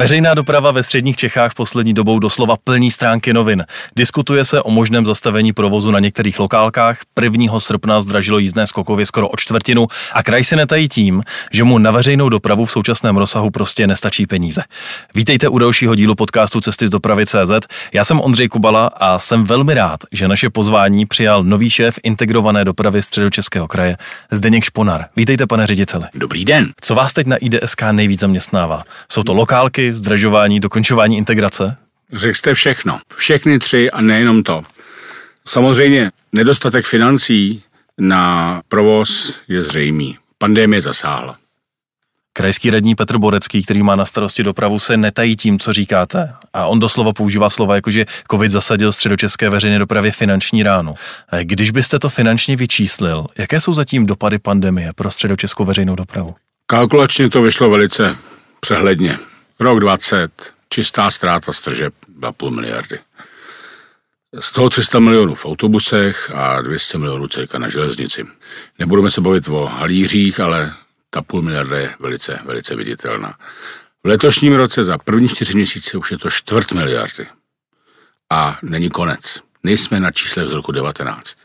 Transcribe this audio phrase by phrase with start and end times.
[0.00, 3.64] Veřejná doprava ve středních Čechách poslední dobou doslova plní stránky novin.
[3.96, 6.98] Diskutuje se o možném zastavení provozu na některých lokálkách.
[7.22, 7.60] 1.
[7.60, 11.90] srpna zdražilo jízdné skokově skoro o čtvrtinu a kraj se netají tím, že mu na
[11.90, 14.62] veřejnou dopravu v současném rozsahu prostě nestačí peníze.
[15.14, 17.52] Vítejte u dalšího dílu podcastu Cesty z dopravy CZ.
[17.92, 22.64] Já jsem Ondřej Kubala a jsem velmi rád, že naše pozvání přijal nový šéf integrované
[22.64, 23.96] dopravy středočeského kraje
[24.30, 25.04] Zdeněk Šponar.
[25.16, 26.04] Vítejte, pane řediteli.
[26.14, 26.72] Dobrý den.
[26.80, 28.82] Co vás teď na IDSK nejvíc zaměstnává?
[29.12, 31.76] Jsou to lokálky, zdražování, dokončování integrace?
[32.12, 33.00] Řekl jste všechno.
[33.16, 34.62] Všechny tři a nejenom to.
[35.48, 37.62] Samozřejmě nedostatek financí
[37.98, 40.18] na provoz je zřejmý.
[40.38, 41.36] Pandemie zasáhla.
[42.32, 46.32] Krajský radní Petr Borecký, který má na starosti dopravu, se netají tím, co říkáte.
[46.52, 50.94] A on doslova používá slova jako, že COVID zasadil středočeské veřejné dopravě finanční ránu.
[51.42, 56.34] Když byste to finančně vyčíslil, jaké jsou zatím dopady pandemie pro středočeskou veřejnou dopravu?
[56.66, 58.16] Kalkulačně to vyšlo velice
[58.60, 59.18] přehledně.
[59.60, 62.98] Rok 20, čistá ztráta stržeb 2,5 miliardy.
[64.40, 68.26] Z toho 300 milionů v autobusech a 200 milionů cirka na železnici.
[68.78, 70.74] Nebudeme se bavit o halířích, ale
[71.10, 73.38] ta půl miliarda je velice, velice viditelná.
[74.04, 77.26] V letošním roce za první čtyři měsíce už je to čtvrt miliardy.
[78.30, 79.42] A není konec.
[79.62, 81.36] Nejsme na číslech z roku 19.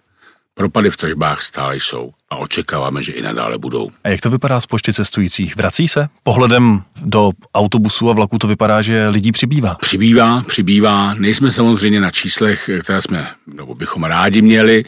[0.57, 3.89] Propady v tržbách stále jsou a očekáváme, že i nadále budou.
[4.03, 5.55] A jak to vypadá s počty cestujících?
[5.55, 6.07] Vrací se?
[6.23, 9.75] Pohledem do autobusů a vlaků to vypadá, že lidí přibývá.
[9.75, 11.13] Přibývá, přibývá.
[11.13, 14.85] Nejsme samozřejmě na číslech, které jsme, nebo bychom rádi měli,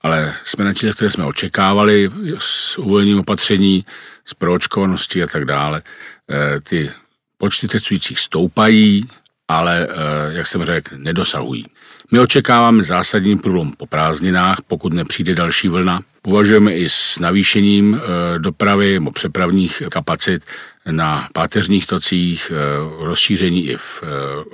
[0.00, 3.84] ale jsme na číslech, které jsme očekávali s uvolněním opatření,
[4.24, 5.82] s proočkovaností a tak dále.
[6.30, 6.90] E, ty
[7.38, 9.08] počty cestujících stoupají,
[9.48, 11.66] ale, e, jak jsem řekl, nedosahují.
[12.12, 16.02] My očekáváme zásadní průlom po prázdninách, pokud nepřijde další vlna.
[16.22, 20.44] Považujeme i s navýšením e, dopravy nebo přepravních kapacit
[20.90, 22.54] na páteřních tocích, e,
[23.04, 24.06] rozšíření i v e,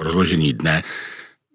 [0.03, 0.83] rozložení dne,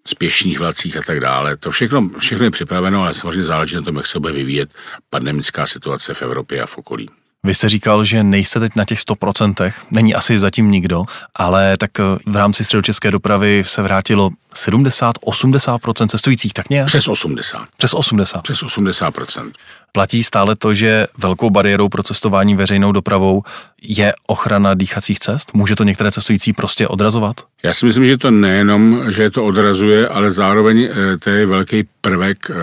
[0.07, 1.57] spěšných vlacích a tak dále.
[1.57, 4.73] To všechno, všechno je připraveno, ale samozřejmě záleží na tom, jak se bude vyvíjet
[5.09, 7.09] pandemická situace v Evropě a v okolí.
[7.46, 12.00] Vy jste říkal, že nejste teď na těch 100%, není asi zatím nikdo, ale tak
[12.00, 16.88] eh, v rámci středočeské dopravy se vrátilo 70-80% cestujících, tak nějak?
[16.88, 17.66] Přes 80.
[17.78, 18.41] Přes 80.
[18.41, 19.52] Přes 80%.
[19.91, 23.44] Platí stále to, že velkou bariérou pro cestování veřejnou dopravou
[23.81, 25.53] je ochrana dýchacích cest?
[25.53, 27.35] Může to některé cestující prostě odrazovat?
[27.63, 31.84] Já si myslím, že to nejenom, že to odrazuje, ale zároveň eh, to je velký
[32.02, 32.56] prvek eh,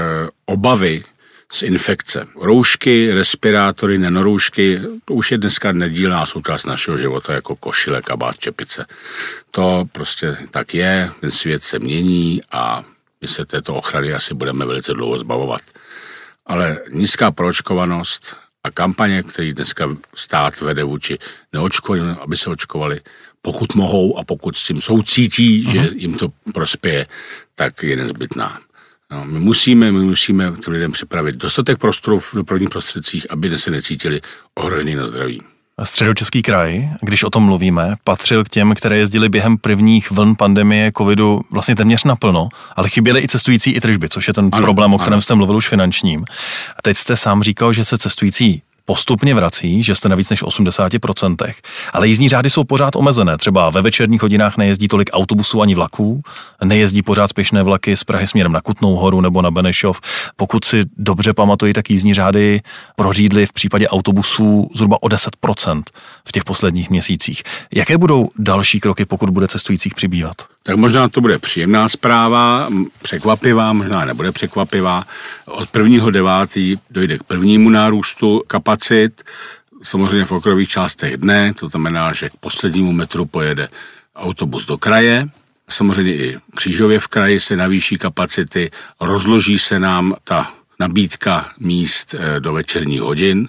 [0.47, 1.05] obavy
[1.53, 2.26] z infekce.
[2.41, 8.86] Roušky, respirátory, nenoroušky, to už je dneska nedílná součást našeho života jako košile, kabát, čepice.
[9.50, 12.84] To prostě tak je, ten svět se mění a
[13.20, 15.60] my se této ochrany asi budeme velice dlouho zbavovat.
[16.47, 21.19] Ale nízká proočkovanost a kampaně, které dneska stát vede vůči
[21.53, 23.00] neočkovaným, aby se očkovali,
[23.42, 25.72] pokud mohou a pokud s tím soucítí, uh-huh.
[25.72, 25.98] že mhm.
[25.98, 27.06] jim to prospěje,
[27.54, 28.60] tak je nezbytná.
[29.13, 33.71] No, my musíme, my musíme těm lidem připravit dostatek prostoru v dopravních prostředcích, aby se
[33.71, 34.21] necítili
[34.55, 35.43] ohrožení na zdraví.
[35.85, 40.93] Středočeský kraj, když o tom mluvíme, patřil k těm, které jezdili během prvních vln pandemie
[40.97, 44.95] covidu vlastně téměř naplno, ale chyběly i cestující i tržby, což je ten ano, problém,
[44.95, 45.21] o kterém ano.
[45.21, 46.25] jste mluvil už finančním.
[46.79, 50.43] A teď jste sám říkal, že se cestující postupně vrací, že jste na víc než
[50.43, 51.53] 80%,
[51.93, 53.38] ale jízdní řády jsou pořád omezené.
[53.38, 56.22] Třeba ve večerních hodinách nejezdí tolik autobusů ani vlaků,
[56.65, 60.00] nejezdí pořád spěšné vlaky z Prahy směrem na Kutnou horu nebo na Benešov.
[60.37, 62.60] Pokud si dobře pamatuji, tak jízdní řády
[62.97, 65.82] prořídly v případě autobusů zhruba o 10%
[66.28, 67.43] v těch posledních měsících.
[67.75, 70.37] Jaké budou další kroky, pokud bude cestujících přibývat?
[70.69, 72.69] Tak možná to bude příjemná zpráva,
[73.03, 75.05] překvapivá, možná nebude překvapivá.
[75.47, 76.79] Od 1.9.
[76.91, 79.23] dojde k prvnímu nárůstu kapacit,
[79.83, 83.69] samozřejmě v okrových částech dne, to znamená, že k poslednímu metru pojede
[84.17, 85.28] autobus do kraje,
[85.69, 88.71] samozřejmě i křížově v kraji se navýší kapacity,
[89.01, 93.48] rozloží se nám ta nabídka míst eh, do večerních hodin,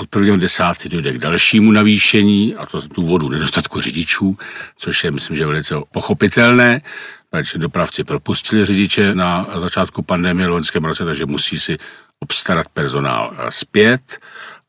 [0.00, 0.88] od 1.10.
[0.88, 4.38] dojde k dalšímu navýšení, a to z důvodu nedostatku řidičů,
[4.76, 6.82] což je, myslím, že velice pochopitelné,
[7.30, 11.76] protože dopravci propustili řidiče na začátku pandemie v loňském roce, takže musí si
[12.20, 14.18] obstarat personál zpět.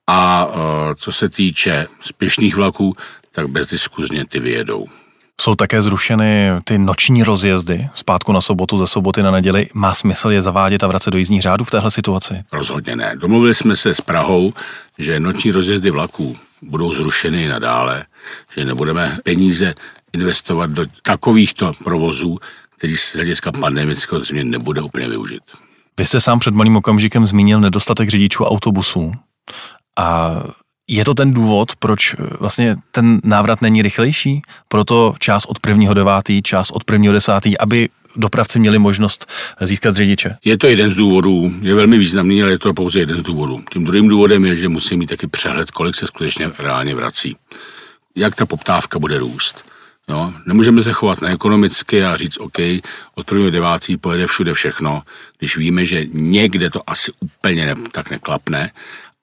[0.07, 2.93] A e, co se týče spěšných vlaků,
[3.31, 4.85] tak bezdiskuzně ty vyjedou.
[5.41, 9.69] Jsou také zrušeny ty noční rozjezdy zpátku na sobotu, ze soboty na neděli.
[9.73, 12.43] Má smysl je zavádět a vracet do jízdních řádů v téhle situaci?
[12.53, 13.15] Rozhodně ne.
[13.15, 14.53] Domluvili jsme se s Prahou,
[14.97, 18.05] že noční rozjezdy vlaků budou zrušeny nadále,
[18.57, 19.73] že nebudeme peníze
[20.13, 22.37] investovat do takovýchto provozů,
[22.77, 25.43] který z hlediska pandemického zřejmě nebude úplně využit.
[25.97, 29.11] Vy jste sám před malým okamžikem zmínil nedostatek řidičů autobusů.
[29.97, 30.35] A
[30.91, 34.41] je to ten důvod, proč vlastně ten návrat není rychlejší?
[34.67, 40.37] Proto čas od prvního devátý, čas od prvního desátý, aby dopravci měli možnost získat řidiče?
[40.45, 43.63] Je to jeden z důvodů, je velmi významný, ale je to pouze jeden z důvodů.
[43.73, 47.35] Tím druhým důvodem je, že musí mít taky přehled, kolik se skutečně reálně vrací.
[48.15, 49.65] Jak ta poptávka bude růst.
[50.07, 52.57] No, nemůžeme se chovat neekonomicky a říct, OK,
[53.15, 53.49] od 1.
[53.49, 54.01] 9.
[54.01, 55.01] pojede všude všechno,
[55.39, 58.71] když víme, že někde to asi úplně ne, tak neklapne,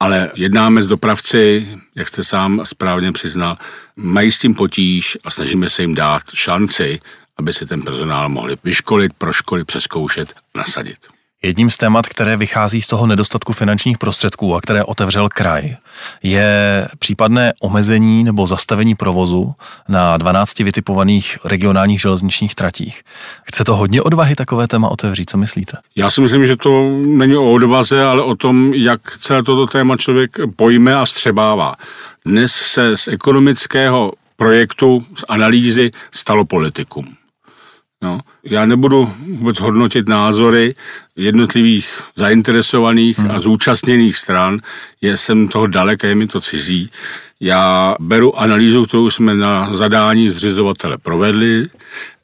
[0.01, 3.59] ale jednáme s dopravci, jak jste sám správně přiznal,
[3.97, 7.01] mají s tím potíž a snažíme se jim dát šanci,
[7.37, 11.18] aby si ten personál mohli vyškolit, proškolit, přeskoušet, nasadit.
[11.43, 15.77] Jedním z témat, které vychází z toho nedostatku finančních prostředků a které otevřel kraj,
[16.23, 19.55] je případné omezení nebo zastavení provozu
[19.89, 23.03] na 12 vytipovaných regionálních železničních tratích.
[23.45, 25.77] Chce to hodně odvahy takové téma otevřít, co myslíte?
[25.97, 29.97] Já si myslím, že to není o odvaze, ale o tom, jak celé toto téma
[29.97, 31.75] člověk pojme a střebává.
[32.27, 37.17] Dnes se z ekonomického projektu, z analýzy stalo politikum.
[38.03, 40.75] No, já nebudu vůbec hodnotit názory
[41.17, 43.31] jednotlivých zainteresovaných hmm.
[43.31, 44.61] a zúčastněných stran.
[45.01, 46.91] Je jsem toho dalek a je mi to cizí.
[47.41, 51.67] Já beru analýzu, kterou jsme na zadání zřizovatele provedli.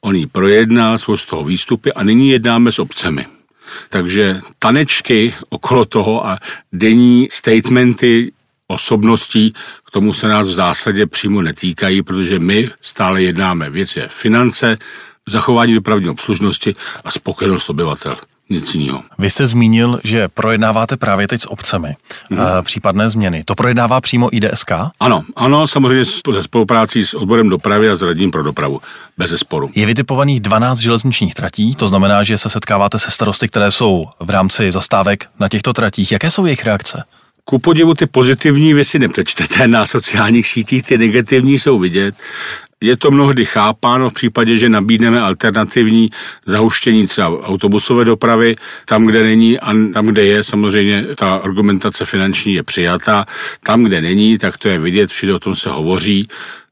[0.01, 3.25] On ji projednal, jsou z toho výstupy a nyní jednáme s obcemi.
[3.89, 6.37] Takže tanečky okolo toho a
[6.73, 8.31] denní statementy
[8.67, 9.53] osobností,
[9.87, 13.69] k tomu se nás v zásadě přímo netýkají, protože my stále jednáme.
[13.69, 14.77] Věc je finance,
[15.29, 16.73] zachování dopravní obslužnosti
[17.05, 18.17] a spokojenost obyvatel.
[18.49, 19.03] Nic jiného.
[19.17, 21.95] Vy jste zmínil, že projednáváte právě teď s obcemi
[22.31, 22.63] mm-hmm.
[22.63, 23.43] případné změny.
[23.43, 24.71] To projednává přímo IDSK?
[24.99, 28.81] Ano, ano, samozřejmě ze spoluprácí s odborem dopravy a s radním pro dopravu,
[29.17, 29.69] bez sporu.
[29.75, 34.29] Je vytipovaných 12 železničních tratí, to znamená, že se setkáváte se starosty, které jsou v
[34.29, 36.11] rámci zastávek na těchto tratích.
[36.11, 37.03] Jaké jsou jejich reakce?
[37.45, 42.15] Ku podivu ty pozitivní věci nepřečtete na sociálních sítích, ty negativní jsou vidět.
[42.85, 46.09] Je to mnohdy chápáno v případě, že nabídneme alternativní
[46.45, 48.55] zahuštění třeba autobusové dopravy,
[48.85, 53.25] tam, kde není a tam, kde je, samozřejmě ta argumentace finanční je přijata.
[53.63, 56.27] Tam, kde není, tak to je vidět, všude o tom se hovoří.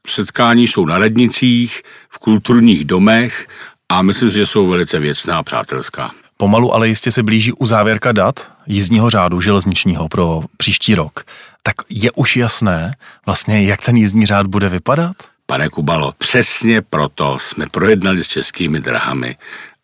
[0.06, 3.46] Setkání jsou na radnicích, v kulturních domech
[3.88, 6.10] a myslím si, že jsou velice věcná a přátelská.
[6.36, 11.24] Pomalu, ale jistě se blíží u závěrka dat jízdního řádu železničního pro příští rok.
[11.62, 12.96] Tak je už jasné
[13.26, 15.16] vlastně, jak ten jízdní řád bude vypadat?
[15.46, 19.36] Pane Kubalo, přesně proto jsme projednali s českými drahami,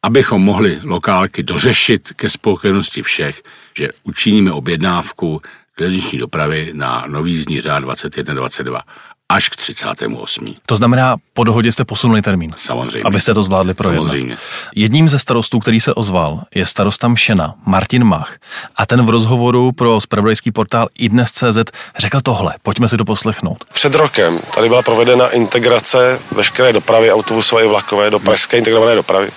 [0.03, 3.43] abychom mohli lokálky dořešit ke spokojenosti všech,
[3.77, 5.41] že učiníme objednávku
[5.79, 8.83] železniční dopravy na nový jízdní řád 2122
[9.31, 10.55] až k 38.
[10.67, 12.55] To znamená, po dohodě jste posunuli termín.
[12.56, 13.03] Samozřejmě.
[13.03, 14.09] Abyste to zvládli projednat.
[14.09, 14.37] Samozřejmě.
[14.75, 18.37] Jedním ze starostů, který se ozval, je starosta Mšena, Martin Mach.
[18.77, 21.59] A ten v rozhovoru pro spravodajský portál iDnes.cz
[21.99, 22.55] řekl tohle.
[22.62, 23.65] Pojďme si to poslechnout.
[23.73, 29.31] Před rokem tady byla provedena integrace veškeré dopravy, autobusové i vlakové, do pražské integrované dopravy.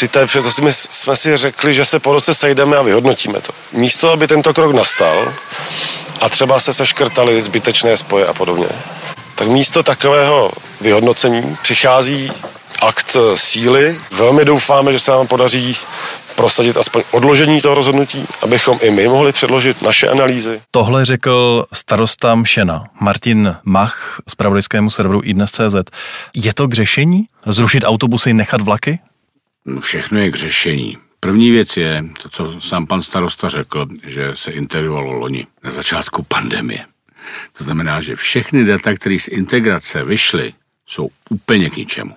[0.00, 3.52] Při té příležitosti jsme si řekli, že se po roce sejdeme a vyhodnotíme to.
[3.72, 5.32] Místo, aby tento krok nastal
[6.20, 8.68] a třeba se seškrtali zbytečné spoje a podobně,
[9.34, 10.50] tak místo takového
[10.80, 12.32] vyhodnocení přichází
[12.82, 14.00] akt síly.
[14.12, 15.76] Velmi doufáme, že se nám podaří
[16.34, 20.60] prosadit aspoň odložení toho rozhodnutí, abychom i my mohli předložit naše analýzy.
[20.70, 25.76] Tohle řekl starosta Mšena, Martin Mach z pravodajskému serveru iDnes.cz.
[26.34, 27.24] Je to k řešení?
[27.46, 28.98] Zrušit autobusy, nechat vlaky?
[29.66, 30.98] No, všechno je k řešení.
[31.20, 36.22] První věc je to, co sám pan starosta řekl, že se integrovalo loni na začátku
[36.22, 36.84] pandemie.
[37.58, 40.52] To znamená, že všechny data, které z integrace vyšly,
[40.86, 42.14] jsou úplně k ničemu.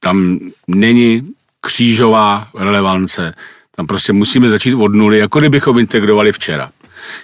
[0.00, 0.38] Tam
[0.68, 1.28] není
[1.60, 3.34] křížová relevance,
[3.76, 6.70] tam prostě musíme začít od nuly, jako kdybychom integrovali včera.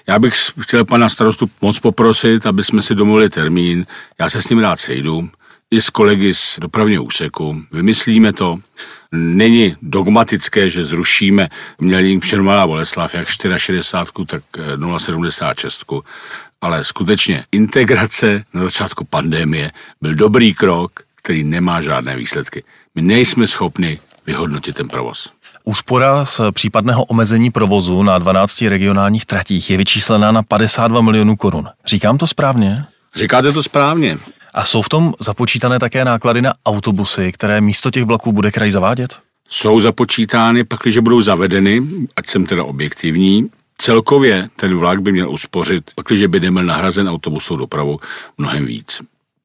[0.07, 3.87] Já bych chtěl pana starostu moc poprosit, aby jsme si domluvili termín.
[4.19, 5.31] Já se s ním rád sejdu,
[5.71, 7.63] i s kolegy z dopravního úseku.
[7.73, 8.59] Vymyslíme to.
[9.13, 14.43] Není dogmatické, že zrušíme měli Přermalá Boleslav jak 64, tak
[14.99, 16.01] 076, eh,
[16.61, 22.65] ale skutečně integrace na začátku pandemie byl dobrý krok, který nemá žádné výsledky.
[22.95, 25.33] My nejsme schopni vyhodnotit ten provoz.
[25.65, 31.69] Úspora z případného omezení provozu na 12 regionálních tratích je vyčíslená na 52 milionů korun.
[31.87, 32.75] Říkám to správně?
[33.15, 34.19] Říkáte to správně.
[34.55, 38.71] A jsou v tom započítané také náklady na autobusy, které místo těch vlaků bude kraj
[38.71, 39.19] zavádět?
[39.49, 41.83] Jsou započítány, pak, když budou zavedeny,
[42.17, 47.09] ať jsem teda objektivní, celkově ten vlak by měl uspořit, pak, když by neměl nahrazen
[47.09, 48.01] autobusovou dopravu,
[48.39, 49.01] mnohem víc.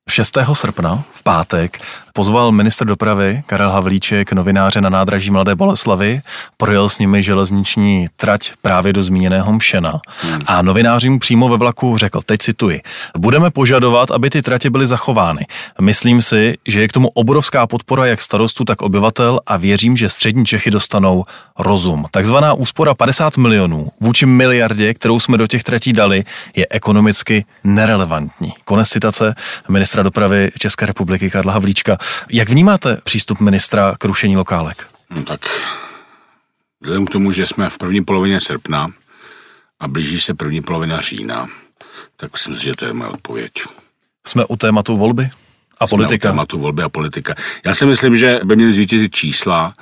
[0.09, 0.37] 6.
[0.53, 1.81] srpna v pátek
[2.17, 6.21] pozval ministr dopravy Karel Havlíček novináře na nádraží Mladé Boleslavy,
[6.57, 9.99] projel s nimi železniční trať právě do zmíněného Mšena.
[10.21, 10.41] Hmm.
[10.45, 12.81] A novináři mu přímo ve vlaku řekl, teď cituji,
[13.17, 15.45] budeme požadovat, aby ty tratě byly zachovány.
[15.81, 20.09] Myslím si, že je k tomu obrovská podpora jak starostů, tak obyvatel a věřím, že
[20.09, 21.23] střední Čechy dostanou
[21.59, 22.05] rozum.
[22.11, 26.23] Takzvaná úspora 50 milionů vůči miliardě, kterou jsme do těch tratí dali,
[26.55, 28.53] je ekonomicky nerelevantní.
[28.65, 29.35] Konec citace
[29.69, 31.97] ministra dopravy České republiky Karla Havlíčka.
[32.29, 34.87] Jak vnímáte přístup ministra k rušení lokálek?
[35.09, 35.41] No tak
[36.81, 38.87] vzhledem k tomu, že jsme v první polovině srpna
[39.79, 41.47] a blíží se první polovina října,
[42.17, 43.51] tak myslím si, že to je moje odpověď.
[44.27, 45.29] Jsme u tématu volby?
[45.79, 46.27] A politika.
[46.27, 47.35] Jsme u tématu volby a politika.
[47.65, 49.73] Já si myslím, že by měly zvítězit čísla.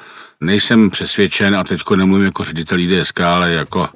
[0.41, 3.89] Nejsem přesvědčen, a teďko nemluvím jako ředitel IDSK, ale jako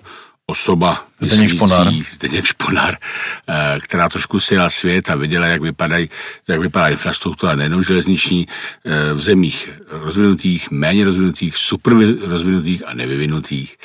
[0.50, 1.94] osoba Zdeněk Šponár.
[2.12, 6.10] Zdeněk Šponár, eh, která trošku sjela svět a viděla, jak, vypadají,
[6.48, 11.94] jak vypadá infrastruktura nejenom železniční eh, v zemích rozvinutých, méně rozvinutých, super
[12.26, 13.78] rozvinutých a nevyvinutých,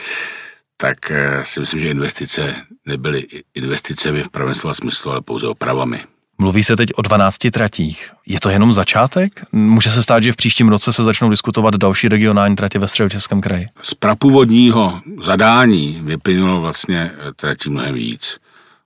[0.76, 2.54] tak eh, si myslím, že investice
[2.86, 6.13] nebyly investicemi v pravém slova smyslu, ale pouze opravami.
[6.44, 8.10] Mluví se teď o 12 tratích.
[8.26, 9.44] Je to jenom začátek?
[9.52, 13.40] Může se stát, že v příštím roce se začnou diskutovat další regionální tratě ve středočeském
[13.40, 13.66] kraji?
[13.82, 18.38] Z prapůvodního zadání vyplynulo vlastně eh, tratí mnohem víc.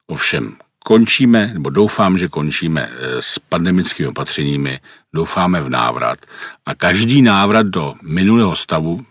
[0.07, 4.81] Ovšem, končíme, nebo doufám, že končíme eh, s pandemickými opatřeními,
[5.15, 6.19] doufáme v návrat.
[6.67, 9.03] A každý návrat do minulého stavu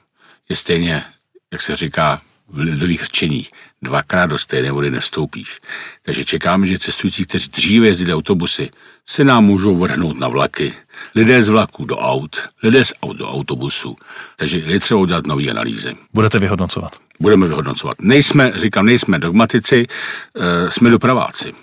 [0.49, 1.03] je stejně,
[1.51, 3.51] jak se říká, v lidových řečeních
[3.81, 5.59] dvakrát do stejné vody nestoupíš.
[6.03, 8.69] Takže čekám, že cestující, kteří dříve jezdili autobusy,
[9.05, 10.73] se nám můžou vrhnout na vlaky.
[11.15, 13.95] Lidé z vlaků do aut, lidé z aut do autobusu.
[14.35, 15.95] Takže je třeba udělat nové analýzy.
[16.13, 16.91] Budete vyhodnocovat?
[17.19, 17.97] Budeme vyhodnocovat.
[18.01, 19.87] Nejsme, říkám, nejsme dogmatici,
[20.35, 21.53] e, jsme dopraváci.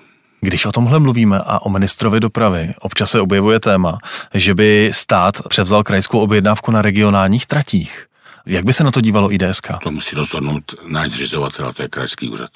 [0.40, 3.98] Když o tomhle mluvíme a o ministrovi dopravy, občas se objevuje téma,
[4.34, 8.06] že by stát převzal krajskou objednávku na regionálních tratích.
[8.46, 9.68] Jak by se na to dívalo IDSK?
[9.82, 12.50] To musí rozhodnout náš zřizovatel, a to je krajský úřad.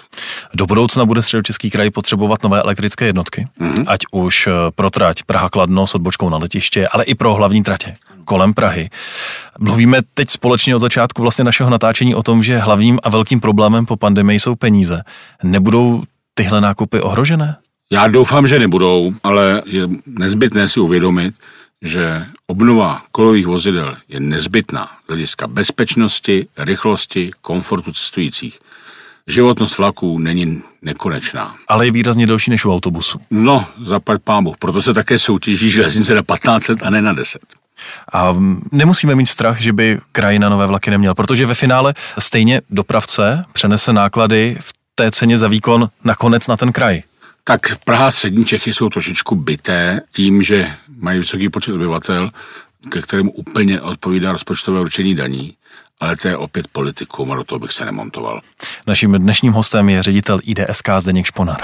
[0.55, 3.85] Do budoucna bude středočeský kraj potřebovat nové elektrické jednotky, mm-hmm.
[3.87, 7.97] ať už eh, pro trať Praha-Kladno s odbočkou na letiště, ale i pro hlavní tratě
[8.29, 8.91] kolem Prahy.
[9.59, 13.87] Mluvíme teď společně od začátku vlastně našeho natáčení o tom, že hlavním a velkým problémem
[13.87, 15.03] po pandemii jsou peníze.
[15.43, 16.03] Nebudou
[16.35, 17.57] tyhle nákupy ohrožené?
[17.93, 21.35] Já doufám, že nebudou, ale je nezbytné si uvědomit,
[21.83, 28.59] že obnova kolových vozidel je nezbytná z hlediska bezpečnosti, rychlosti, komfortu cestujících.
[29.27, 31.55] Životnost vlaků není nekonečná.
[31.69, 33.21] Ale je výrazně delší než u autobusu.
[33.31, 34.55] No, zaplať pámu.
[34.59, 37.43] Proto se také soutěží železnice na 15 let a ne na 10.
[38.13, 38.37] A
[38.73, 43.45] nemusíme mít strach, že by kraj na nové vlaky neměl, protože ve finále stejně dopravce
[43.53, 47.03] přenese náklady v té ceně za výkon nakonec na ten kraj.
[47.49, 52.31] Tak Praha a střední Čechy jsou trošičku byté tím, že mají vysoký počet obyvatel,
[52.89, 55.55] ke kterému úplně odpovídá rozpočtové určení daní
[56.01, 58.41] ale to je opět politikum a do toho bych se nemontoval.
[58.87, 61.57] Naším dnešním hostem je ředitel IDSK Zdeněk Šponar.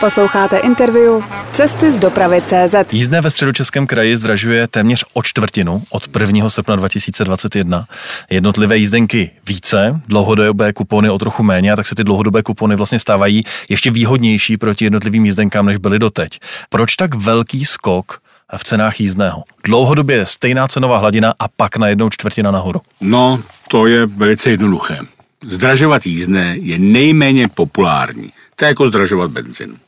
[0.00, 2.92] Posloucháte interview Cesty z dopravy CZ.
[2.92, 6.50] Jízdné ve středočeském kraji zdražuje téměř o čtvrtinu od 1.
[6.50, 7.86] srpna 2021.
[8.30, 12.98] Jednotlivé jízdenky více, dlouhodobé kupony o trochu méně, a tak se ty dlouhodobé kupony vlastně
[12.98, 16.40] stávají ještě výhodnější proti jednotlivým jízdenkám, než byly doteď.
[16.68, 18.20] Proč tak velký skok
[18.56, 19.44] v cenách jízdného.
[19.64, 22.80] Dlouhodobě stejná cenová hladina a pak na jednou čtvrtina nahoru.
[23.00, 24.98] No, to je velice jednoduché.
[25.46, 28.32] Zdražovat jízdné je nejméně populární.
[28.56, 29.78] To je jako zdražovat benzin.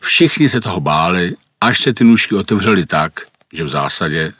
[0.00, 3.12] Všichni se toho báli, až se ty nůžky otevřely tak,
[3.52, 4.32] že v zásadě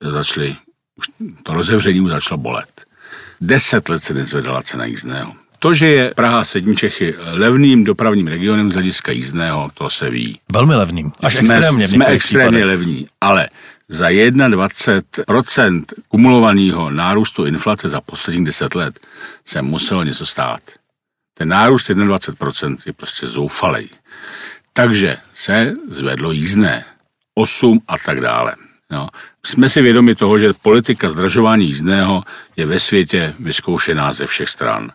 [0.00, 0.56] začaly,
[0.96, 1.06] už
[1.42, 2.84] to rozevření už začalo bolet.
[3.40, 5.34] Deset let se nezvedala cena jízdného.
[5.62, 10.40] To, že je Praha Sední Čechy levným dopravním regionem z hlediska jízdného, to se ví.
[10.52, 11.12] Velmi levným.
[11.20, 11.88] Až jsme, extrémně.
[11.88, 12.64] Jsme extrémně případech.
[12.64, 13.48] levní, ale
[13.88, 19.00] za 21% kumulovaného nárůstu inflace za posledních 10 let
[19.44, 20.60] se muselo něco stát.
[21.34, 23.88] Ten nárůst 21% je prostě zoufalej.
[24.72, 26.84] Takže se zvedlo jízdné,
[27.34, 28.54] 8 a tak dále.
[28.90, 29.08] No.
[29.46, 32.24] Jsme si vědomi toho, že politika zdražování jízdného
[32.56, 34.92] je ve světě vyzkoušená ze všech stran.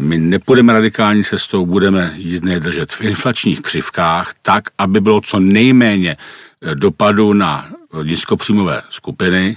[0.00, 6.16] My nepůjdeme radikální cestou, budeme jízdné držet v inflačních křivkách tak, aby bylo co nejméně
[6.16, 7.70] eh, dopadu na
[8.02, 9.56] nízkopříjmové skupiny,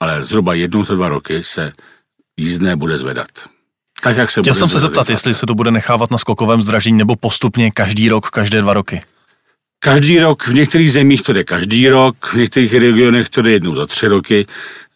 [0.00, 1.72] ale zhruba jednou za dva roky se
[2.36, 3.28] jízdné bude zvedat.
[4.02, 6.98] Tak, jak se Chtěl jsem se zeptat, jestli se to bude nechávat na skokovém zdražení
[6.98, 9.02] nebo postupně každý rok, každé dva roky.
[9.78, 13.74] Každý rok, v některých zemích to jde každý rok, v některých regionech to jde jednou
[13.74, 14.46] za tři roky.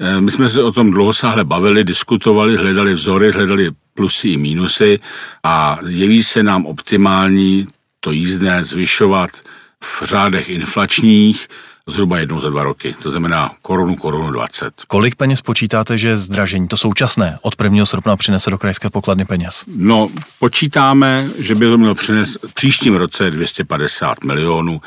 [0.00, 4.98] Eh, my jsme se o tom dlouhosáhle bavili, diskutovali, hledali vzory, hledali plusy i mínusy
[5.44, 7.66] a jeví se nám optimální
[8.00, 9.30] to jízdné zvyšovat
[9.82, 11.48] v řádech inflačních,
[11.86, 12.94] zhruba jednou za dva roky.
[13.02, 14.74] To znamená korunu, korunu 20.
[14.86, 17.86] Kolik peněz počítáte, že zdražení, to současné, od 1.
[17.86, 19.64] srpna přinese do krajské pokladny peněz?
[19.76, 24.80] No, počítáme, že by to mělo přines v příštím roce 250 milionů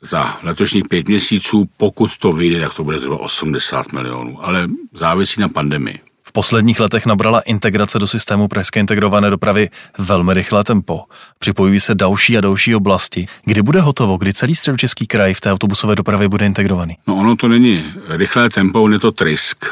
[0.00, 1.68] za letošních pět měsíců.
[1.76, 5.98] Pokud to vyjde, tak to bude zhruba 80 milionů, ale závisí na pandemii
[6.36, 11.00] posledních letech nabrala integrace do systému pražské integrované dopravy velmi rychlé tempo.
[11.38, 13.26] Připojují se další a další oblasti.
[13.44, 16.94] Kdy bude hotovo, kdy celý středočeský kraj v té autobusové dopravě bude integrovaný?
[17.06, 19.64] No ono to není rychlé tempo, on je to trisk.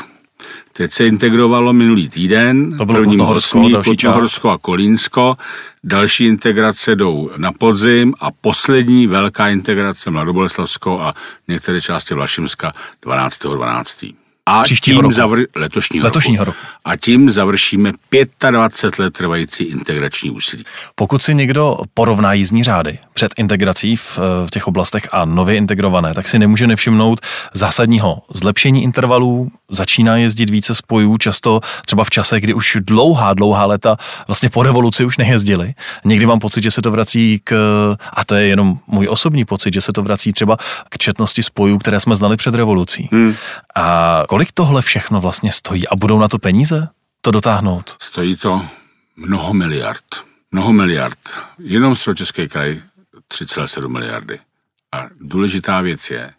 [0.73, 3.19] Teď se integrovalo minulý týden, to bylo první
[3.85, 5.37] Kutnohorsko a Kolínsko,
[5.85, 11.15] další integrace jdou na podzim a poslední velká integrace Mladoboleslavsko a
[11.49, 12.73] některé části Vlašimska
[13.05, 13.57] 12.12.
[13.57, 14.24] 12.
[14.47, 15.15] A Příštího tím roku.
[15.15, 16.59] Zavr- letošního, letošního roku.
[16.61, 16.74] roku.
[16.85, 17.93] A tím završíme
[18.51, 20.65] 25 let trvající integrační úsilí.
[20.95, 26.15] Pokud si někdo porovná jízdní řády před integrací v, v těch oblastech a nově integrované,
[26.15, 27.21] tak si nemůže nevšimnout
[27.53, 33.67] zásadního zlepšení intervalů, začíná jezdit více spojů, často třeba v čase, kdy už dlouhá, dlouhá
[33.67, 35.75] léta vlastně po revoluci už nejezdili.
[36.05, 37.55] Někdy mám pocit, že se to vrací k,
[38.13, 40.57] a to je jenom můj osobní pocit, že se to vrací třeba
[40.89, 43.09] k četnosti spojů, které jsme znali před revolucí.
[43.13, 43.35] Hmm.
[43.75, 46.74] A kolik tohle všechno vlastně stojí a budou na to peníze
[47.25, 47.97] to dotáhnout?
[48.03, 48.67] Stojí to
[49.17, 50.05] mnoho miliard.
[50.53, 51.19] Mnoho miliard.
[51.59, 52.83] Jenom Středočeský kraj
[53.29, 54.41] 3,7 miliardy.
[54.93, 56.35] A důležitá věc je,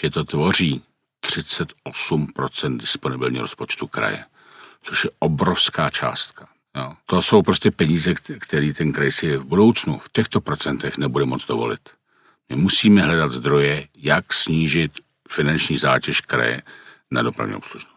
[0.00, 0.82] že to tvoří
[1.26, 4.24] 38% disponibilního rozpočtu kraje,
[4.82, 6.48] což je obrovská částka.
[6.76, 6.92] Jo.
[7.06, 11.46] To jsou prostě peníze, které ten kraj si v budoucnu v těchto procentech nebude moc
[11.46, 11.88] dovolit.
[12.48, 16.62] My musíme hledat zdroje, jak snížit finanční zátěž kraje
[17.10, 17.91] na dopravní obslužnost.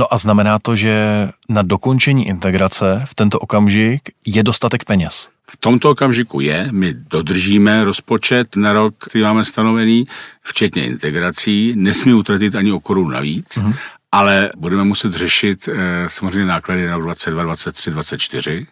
[0.00, 5.28] No a znamená to, že na dokončení integrace v tento okamžik je dostatek peněz?
[5.50, 10.04] V tomto okamžiku je, my dodržíme rozpočet na rok, který máme stanovený,
[10.42, 13.74] včetně integrací, nesmí utratit ani o korunu navíc, mm-hmm.
[14.12, 18.66] ale budeme muset řešit eh, samozřejmě náklady na 22, 23, 24,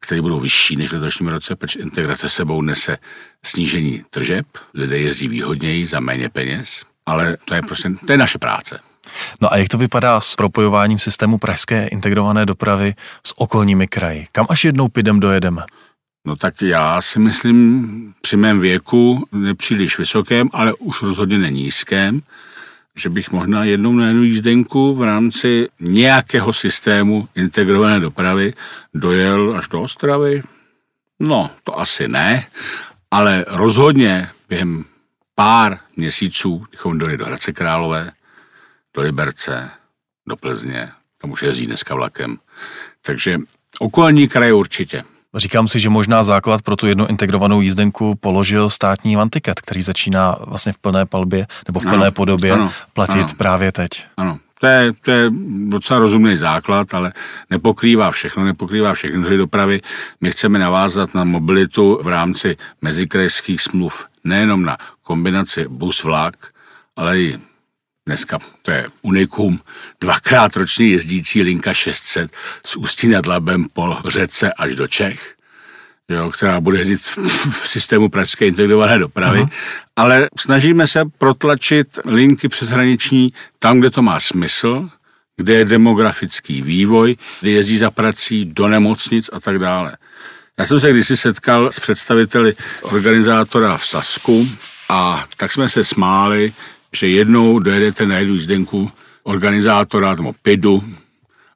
[0.00, 2.98] které budou vyšší než v letošním roce, protože integrace sebou nese
[3.44, 8.38] snížení tržeb, lidé jezdí výhodněji za méně peněz, ale to je prostě, to je naše
[8.38, 8.91] práce.
[9.40, 12.94] No a jak to vypadá s propojováním systému pražské integrované dopravy
[13.26, 14.26] s okolními kraji?
[14.32, 15.62] Kam až jednou pidem dojedeme?
[16.26, 22.20] No tak já si myslím při mém věku, nepříliš vysokém, ale už rozhodně nenízkém,
[22.96, 28.54] že bych možná jednou na jednu jízdenku v rámci nějakého systému integrované dopravy
[28.94, 30.42] dojel až do Ostravy.
[31.20, 32.46] No, to asi ne,
[33.10, 34.84] ale rozhodně během
[35.34, 38.10] pár měsíců bychom dojeli do Hradce Králové,
[38.94, 39.70] do Liberce,
[40.28, 40.88] do Plzně,
[41.20, 42.38] tam už jezdí dneska vlakem.
[43.06, 43.38] Takže
[43.78, 45.02] okolní kraje určitě.
[45.34, 50.36] Říkám si, že možná základ pro tu jednu integrovanou jízdenku položil státní vantiket, který začíná
[50.46, 53.90] vlastně v plné palbě nebo v plné ano, podobě ano, platit ano, právě teď.
[54.16, 55.30] Ano, to je, to je
[55.68, 57.12] docela rozumný základ, ale
[57.50, 59.80] nepokrývá všechno, nepokrývá všechny druhy dopravy.
[60.20, 66.34] My chceme navázat na mobilitu v rámci mezikrajských smluv, nejenom na kombinaci bus-vlak,
[66.96, 67.38] ale i
[68.06, 69.60] dneska to je unikum,
[70.00, 72.30] dvakrát ročně jezdící linka 600
[72.66, 75.34] z Ústí nad Labem po řece až do Čech,
[76.08, 77.18] jo, která bude jezdit v,
[77.62, 79.50] v systému pražské integrované dopravy, uh-huh.
[79.96, 84.88] ale snažíme se protlačit linky přeshraniční tam, kde to má smysl,
[85.36, 89.96] kde je demografický vývoj, kde jezdí za prací do nemocnic a tak dále.
[90.58, 94.48] Já jsem se kdysi setkal s představiteli organizátora v Sasku
[94.88, 96.52] a tak jsme se smáli,
[96.96, 98.90] že jednou dojedete na jednu jízdenku
[99.22, 100.82] organizátora nebo PIDu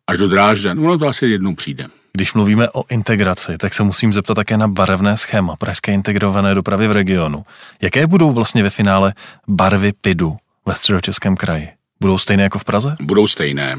[0.06, 0.78] až do Drážďan.
[0.78, 1.86] Ono to asi jednou přijde.
[2.12, 6.88] Když mluvíme o integraci, tak se musím zeptat také na barevné schéma Pražské integrované dopravy
[6.88, 7.44] v regionu.
[7.82, 9.14] Jaké budou vlastně ve finále
[9.48, 11.68] barvy PIDu ve středočeském kraji?
[12.00, 12.96] Budou stejné jako v Praze?
[13.00, 13.78] Budou stejné.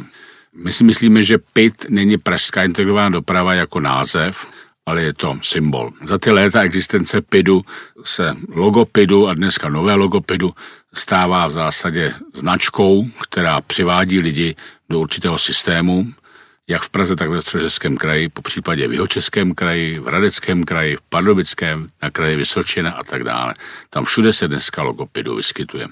[0.63, 4.51] My si myslíme, že PID není Pražská integrovaná doprava jako název,
[4.87, 5.91] ale je to symbol.
[6.03, 7.65] Za ty léta existence PIDu
[8.03, 10.55] se logo PIDu a dneska nové logo PIDu
[10.93, 14.55] stává v zásadě značkou, která přivádí lidi
[14.89, 16.05] do určitého systému,
[16.69, 20.95] jak v Praze, tak ve Středočeském kraji, po případě v Jihočeském kraji, v Radeckém kraji,
[20.95, 23.53] v Pardubickém, na kraji Vysočina a tak dále.
[23.89, 25.87] Tam všude se dneska logo PIDu vyskytuje.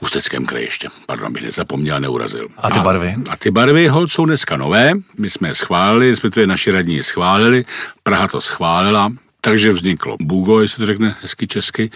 [0.00, 2.48] V Ústeckém kraji ještě, pardon, abych nezapomněl, neurazil.
[2.56, 3.16] A ty barvy?
[3.28, 6.94] A, a ty barvy ho jsou dneska nové, my jsme je schválili, respektive naši radní
[6.94, 7.64] je schválili,
[8.02, 11.90] Praha to schválila, takže vzniklo Bugo, jestli to řekne hezky česky,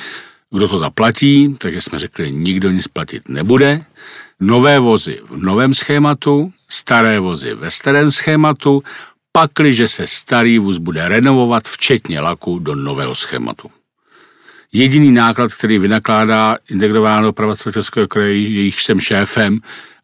[0.51, 3.81] kdo to zaplatí, takže jsme řekli, nikdo nic platit nebude.
[4.41, 8.83] Nové vozy v novém schématu, staré vozy ve starém schématu,
[9.33, 13.71] pakliže se starý vůz bude renovovat, včetně laku, do nového schématu.
[14.77, 19.59] Jediný náklad, který vynakládá integrovaná doprava Českého kraje, jejich jsem šéfem,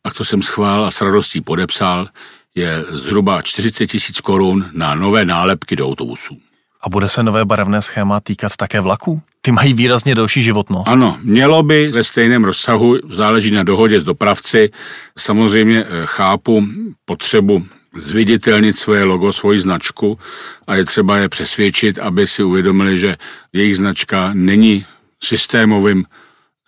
[0.04, 2.08] a to jsem schvál a s radostí podepsal,
[2.54, 6.38] je zhruba 40 tisíc korun na nové nálepky do autobusů.
[6.82, 9.22] A bude se nové barevné schéma týkat také vlaků?
[9.42, 10.88] Ty mají výrazně delší životnost.
[10.88, 14.70] Ano, mělo by ve stejném rozsahu, záleží na dohodě s dopravci.
[15.18, 16.66] Samozřejmě eh, chápu
[17.04, 20.18] potřebu zviditelnit svoje logo, svoji značku
[20.66, 23.16] a je třeba je přesvědčit, aby si uvědomili, že
[23.52, 24.86] jejich značka není
[25.24, 26.04] systémovým,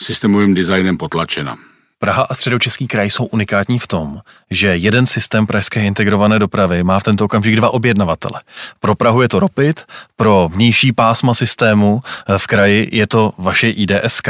[0.03, 1.59] systémovým designem potlačena.
[1.99, 6.99] Praha a středočeský kraj jsou unikátní v tom, že jeden systém pražské integrované dopravy má
[6.99, 8.41] v tento okamžik dva objednavatele.
[8.81, 9.81] Pro Prahu je to Ropit,
[10.17, 14.29] pro vnější pásma systému eh, v kraji je to vaše IDSK.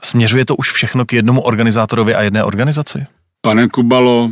[0.00, 3.06] Směřuje to už všechno k jednomu organizátorovi a jedné organizaci?
[3.40, 4.30] Pane Kubalo,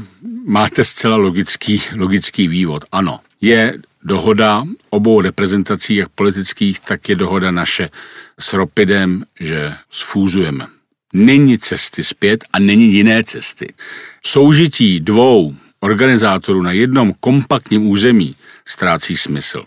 [0.48, 2.84] máte zcela logický, logický vývod.
[2.92, 7.90] Ano, je dohoda obou reprezentací, jak politických, tak je dohoda naše
[8.40, 10.66] s Ropidem, že sfúzujeme
[11.12, 13.74] není cesty zpět a není jiné cesty.
[14.22, 18.34] Soužití dvou organizátorů na jednom kompaktním území
[18.64, 19.64] ztrácí smysl.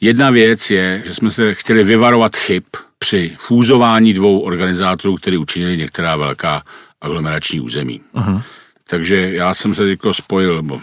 [0.00, 2.62] Jedna věc je, že jsme se chtěli vyvarovat chyb
[2.98, 6.62] při fúzování dvou organizátorů, který učinili některá velká
[7.00, 8.00] aglomerační území.
[8.14, 8.42] Uh-huh.
[8.92, 10.80] Takže já jsem se teď spojil, nebo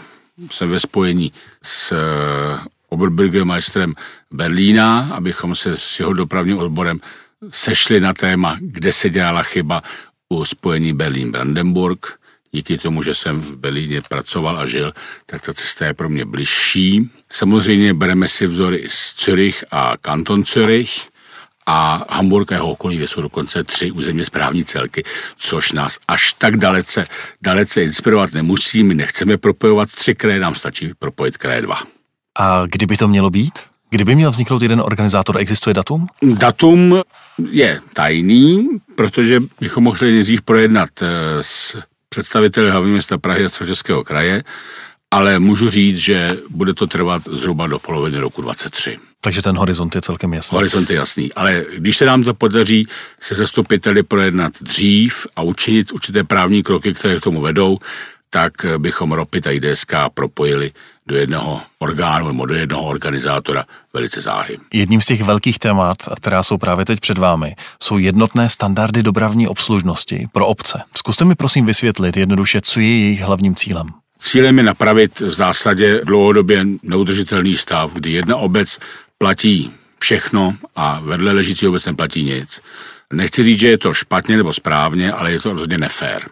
[0.50, 3.94] jsem ve spojení s eh, Oberbürgermeisterem
[4.30, 7.00] Berlína, abychom se s jeho dopravním odborem
[7.50, 9.82] sešli na téma, kde se dělala chyba
[10.28, 12.06] u spojení Berlín-Brandenburg.
[12.52, 14.92] Díky tomu, že jsem v Berlíně pracoval a žil,
[15.26, 17.10] tak ta cesta je pro mě bližší.
[17.32, 21.09] Samozřejmě bereme si vzory z Zürich a kanton Zürich
[21.70, 25.04] a Hamburg a jeho okolí, jsou dokonce tři územně správní celky,
[25.36, 27.06] což nás až tak dalece,
[27.42, 28.82] dalece inspirovat nemusí.
[28.82, 31.78] My nechceme propojovat tři kraje, nám stačí propojit kraje dva.
[32.38, 33.52] A kdyby to mělo být?
[33.90, 36.06] Kdyby měl vzniknout jeden organizátor, existuje datum?
[36.22, 37.02] Datum
[37.50, 41.06] je tajný, protože bychom mohli nejdřív projednat eh,
[41.40, 41.76] s
[42.08, 44.42] představiteli hlavního města Prahy a Středočeského kraje,
[45.10, 48.96] ale můžu říct, že bude to trvat zhruba do poloviny roku 23.
[49.20, 50.56] Takže ten horizont je celkem jasný.
[50.56, 52.88] Horizont je jasný, ale když se nám to podaří
[53.20, 57.78] se zastupiteli projednat dřív a učinit určité právní kroky, které k tomu vedou,
[58.30, 60.72] tak bychom Ropit a IDSK propojili
[61.06, 64.56] do jednoho orgánu nebo do jednoho organizátora velice záhy.
[64.74, 69.48] Jedním z těch velkých témat, která jsou právě teď před vámi, jsou jednotné standardy dopravní
[69.48, 70.82] obslužnosti pro obce.
[70.96, 73.86] Zkuste mi prosím vysvětlit jednoduše, co je jejich hlavním cílem.
[74.20, 78.78] Cílem je napravit v zásadě dlouhodobě neudržitelný stav, kdy jedna obec
[79.18, 82.60] platí všechno a vedle ležící obec neplatí nic.
[83.12, 86.22] Nechci říct, že je to špatně nebo správně, ale je to rozhodně nefér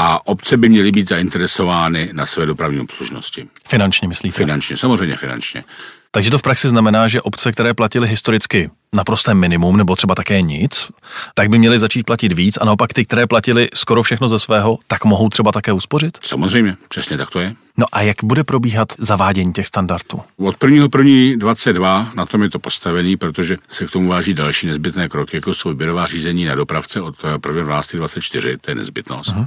[0.00, 3.48] a obce by měly být zainteresovány na své dopravní obslužnosti.
[3.68, 4.36] Finančně myslíte?
[4.36, 5.64] Finančně, samozřejmě finančně.
[6.10, 10.42] Takže to v praxi znamená, že obce, které platily historicky naprosté minimum nebo třeba také
[10.42, 10.86] nic,
[11.34, 14.78] tak by měly začít platit víc a naopak ty, které platily skoro všechno ze svého,
[14.86, 16.18] tak mohou třeba také uspořit?
[16.22, 17.54] Samozřejmě, přesně tak to je.
[17.76, 20.22] No a jak bude probíhat zavádění těch standardů?
[20.36, 25.36] Od 1.1.22 na tom je to postavený, protože se k tomu váží další nezbytné kroky,
[25.36, 29.36] jako jsou výběrová řízení na dopravce od 1.12.24, to je nezbytnost.
[29.36, 29.46] Uh-huh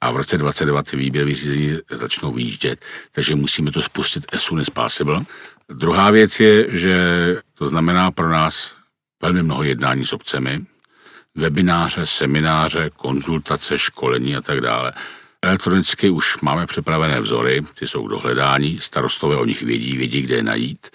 [0.00, 4.60] a v roce 2022 ty výběrové řízení začnou vyjíždět, takže musíme to spustit as soon
[4.60, 5.20] as possible.
[5.72, 6.96] Druhá věc je, že
[7.54, 8.74] to znamená pro nás
[9.22, 10.64] velmi mnoho jednání s obcemi,
[11.34, 14.92] webináře, semináře, konzultace, školení a tak dále.
[15.42, 20.42] Elektronicky už máme připravené vzory, ty jsou dohledání, starostové o nich vědí, vědí, kde je
[20.42, 20.86] najít.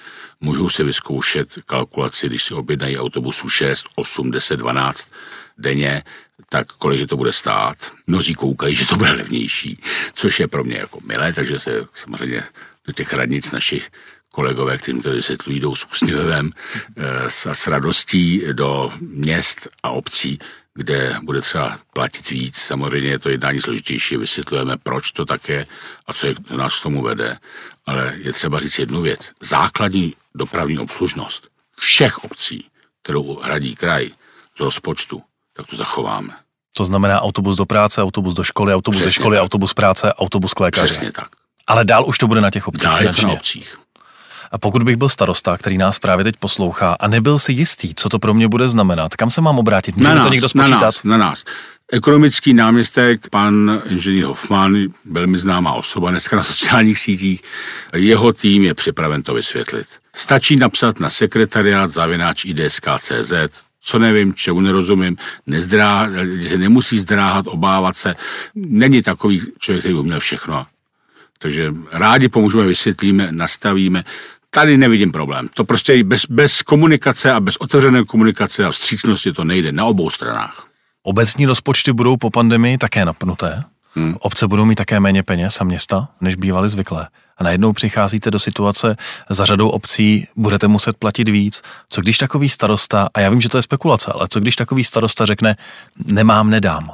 [0.41, 5.11] Můžou si vyzkoušet kalkulaci, když si objednají autobusu 6, 8, 10, 12
[5.57, 6.03] denně,
[6.49, 7.75] tak kolik to bude stát.
[8.07, 9.81] Mnozí koukají, že to bude levnější,
[10.13, 12.43] což je pro mě jako milé, takže se samozřejmě
[12.87, 13.89] do těch radnic našich
[14.35, 20.39] kolegové, kterým to vysvětlují, jdou s úsměvem a eh, s radostí do měst a obcí,
[20.73, 22.57] kde bude třeba platit víc.
[22.57, 25.65] Samozřejmě je to jednání složitější, vysvětlujeme, proč to také
[26.07, 27.37] a co je, nás k tomu vede.
[27.85, 29.31] Ale je třeba říct jednu věc.
[29.41, 31.47] Základní dopravní obslužnost
[31.79, 32.65] všech obcí,
[33.03, 34.09] kterou hradí kraj
[34.57, 35.21] z rozpočtu,
[35.53, 36.33] tak to zachováme.
[36.77, 39.43] To znamená autobus do práce, autobus do školy, autobus Přesně ze školy, tak.
[39.43, 40.85] autobus práce, autobus k lékaři.
[40.85, 41.27] Přesně tak.
[41.67, 42.83] Ale dál už to bude na těch obcích.
[42.83, 43.84] Dál na obcích.
[44.51, 48.09] A pokud bych byl starosta, který nás právě teď poslouchá a nebyl si jistý, co
[48.09, 49.97] to pro mě bude znamenat, kam se mám obrátit?
[49.97, 50.79] Může na nás, to někdo spočítat?
[50.79, 51.43] Na nás, na nás.
[51.91, 57.41] Ekonomický náměstek, pan inženýr Hoffman, velmi známá osoba dneska na sociálních sítích,
[57.95, 59.87] jeho tým je připraven to vysvětlit.
[60.15, 63.33] Stačí napsat na sekretariát zavináč IDSK.cz,
[63.81, 66.07] co nevím, čemu nerozumím, nezdrá,
[66.47, 68.15] se nemusí zdráhat, obávat se.
[68.55, 70.65] Není takový člověk, který uměl všechno.
[71.45, 74.03] Takže rádi pomůžeme, vysvětlíme, nastavíme
[74.49, 75.47] tady nevidím problém.
[75.53, 80.09] To prostě bez, bez komunikace a bez otevřené komunikace a vstřícnosti to nejde na obou
[80.09, 80.67] stranách.
[81.03, 83.63] Obecní rozpočty budou po pandemii také napnuté.
[83.95, 84.15] Hmm.
[84.19, 87.07] Obce budou mít také méně peněz a města, než bývaly zvyklé.
[87.37, 88.95] A najednou přicházíte do situace,
[89.29, 91.61] za řadou obcí budete muset platit víc.
[91.89, 94.83] Co když takový starosta, a já vím, že to je spekulace, ale co když takový
[94.83, 95.55] starosta řekne,
[96.05, 96.91] nemám, nedám?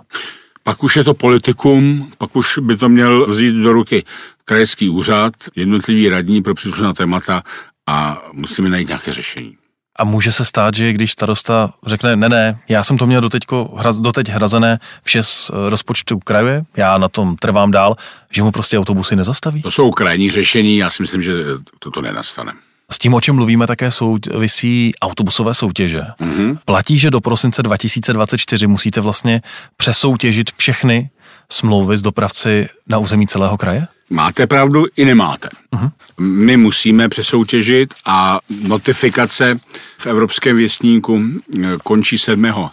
[0.63, 4.03] Pak už je to politikum, pak už by to měl vzít do ruky
[4.45, 7.43] krajský úřad, jednotlivý radní pro příslušná témata
[7.87, 9.57] a musíme najít nějaké řešení.
[9.99, 13.77] A může se stát, že když starosta řekne, ne, ne, já jsem to měl doteďko,
[13.99, 17.95] doteď hrazené vše z rozpočtu kraje, já na tom trvám dál,
[18.31, 19.61] že mu prostě autobusy nezastaví?
[19.61, 21.33] To jsou krajní řešení, já si myslím, že
[21.79, 22.53] toto nenastane.
[22.91, 26.01] S tím, o čem mluvíme, také souvisí autobusové soutěže.
[26.01, 26.57] Mm-hmm.
[26.65, 29.41] Platí, že do prosince 2024 musíte vlastně
[29.77, 31.09] přesoutěžit všechny
[31.51, 33.87] smlouvy s dopravci na území celého kraje?
[34.09, 35.49] Máte pravdu i nemáte.
[35.73, 35.91] Uh-huh.
[36.19, 39.59] My musíme přesoutěžit a notifikace
[39.97, 41.21] v Evropském věstníku
[41.55, 42.69] eh, končí 7.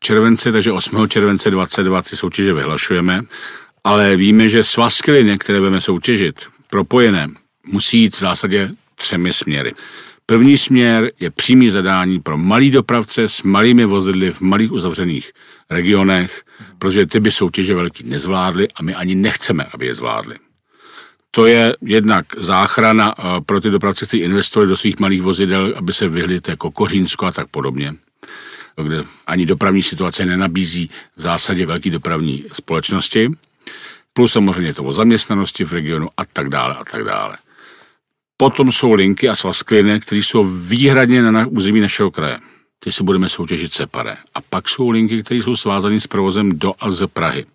[0.00, 1.08] července, takže 8.
[1.08, 3.20] července 2020 ty soutěže vyhlašujeme,
[3.84, 7.28] ale víme, že svazky které budeme soutěžit, propojené,
[7.66, 9.72] musí jít v zásadě třemi směry.
[10.26, 15.32] První směr je přímý zadání pro malý dopravce s malými vozidly v malých uzavřených
[15.70, 16.42] regionech,
[16.78, 20.36] protože ty by soutěže velký nezvládly a my ani nechceme, aby je zvládli.
[21.30, 25.92] To je jednak záchrana eh, pro ty dopravce, kteří investovali do svých malých vozidel, aby
[25.92, 27.94] se vyhli jako Kořínsko a tak podobně
[28.82, 33.30] kde ani dopravní situace nenabízí v zásadě velké dopravní společnosti,
[34.12, 37.36] plus samozřejmě to o zaměstnanosti v regionu a tak dále a tak dále.
[38.40, 42.38] Potom jsou linky a svazkliny, které jsou výhradně na území našeho kraje.
[42.78, 44.16] Ty si budeme soutěžit separé.
[44.34, 47.46] A pak jsou linky, které jsou svázány s provozem do a z Prahy.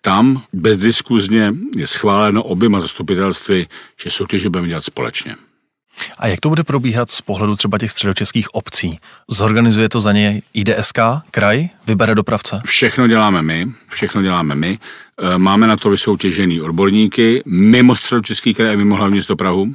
[0.00, 3.66] Tam bezdiskuzně je schváleno oběma zastupitelství,
[4.02, 5.36] že soutěže budeme dělat společně.
[6.18, 8.98] A jak to bude probíhat z pohledu třeba těch středočeských obcí?
[9.28, 10.98] Zorganizuje to za ně IDSK,
[11.30, 12.60] kraj, vybere dopravce?
[12.64, 14.78] Všechno děláme my, všechno děláme my.
[15.18, 19.74] E, máme na to vysoutěžený odborníky mimo středočeský kraj a mimo hlavní město Prahu.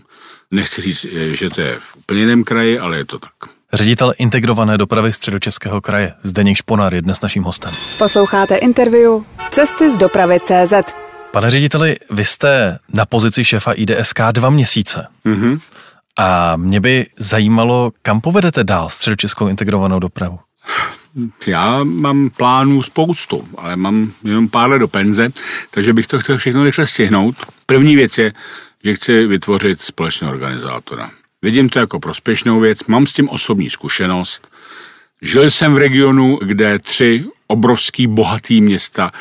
[0.51, 3.31] Nechci říct, e, že to je v úplně jiném kraji, ale je to tak.
[3.73, 7.71] Ředitel integrované dopravy středočeského kraje Zdeněk Šponár je dnes naším hostem.
[7.97, 9.11] Posloucháte interview
[9.51, 10.73] Cesty z dopravy CZ.
[11.31, 15.07] Pane řediteli, vy jste na pozici šéfa IDSK dva měsíce.
[15.25, 15.59] Mm-hmm.
[16.17, 20.39] A mě by zajímalo, kam povedete dál středočeskou integrovanou dopravu?
[21.47, 25.29] Já mám plánů spoustu, ale mám jenom pár let do penze,
[25.71, 27.35] takže bych to chtěl všechno rychle stihnout.
[27.65, 28.33] První věc je,
[28.83, 31.11] že chci vytvořit společného organizátora.
[31.41, 34.51] Vidím to jako prospěšnou věc, mám s tím osobní zkušenost.
[35.21, 39.11] Žil jsem v regionu, kde tři obrovský bohatý města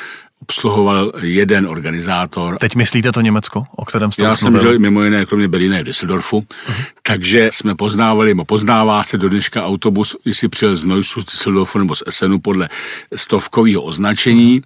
[0.48, 2.58] obsluhoval jeden organizátor.
[2.58, 5.82] Teď myslíte to Německo, o kterém jste Já jsem žil mimo jiné, kromě Berlína v
[5.82, 6.84] Düsseldorfu, uh-huh.
[7.02, 11.78] takže jsme poznávali, nebo poznává se do dneška autobus, jestli přijel z Neussu, z Düsseldorfu
[11.78, 12.68] nebo z Essenu podle
[13.14, 14.62] stovkového označení.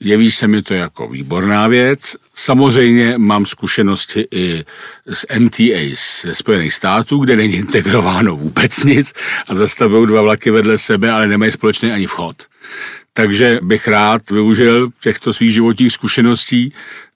[0.00, 2.16] Jeví se mi to jako výborná věc.
[2.34, 4.64] Samozřejmě mám zkušenosti i
[5.12, 9.12] z MTA ze Spojených států, kde není integrováno vůbec nic
[9.48, 12.36] a zastavují dva vlaky vedle sebe, ale nemají společný ani vchod.
[13.12, 16.72] Takže bych rád využil těchto svých životních zkušeností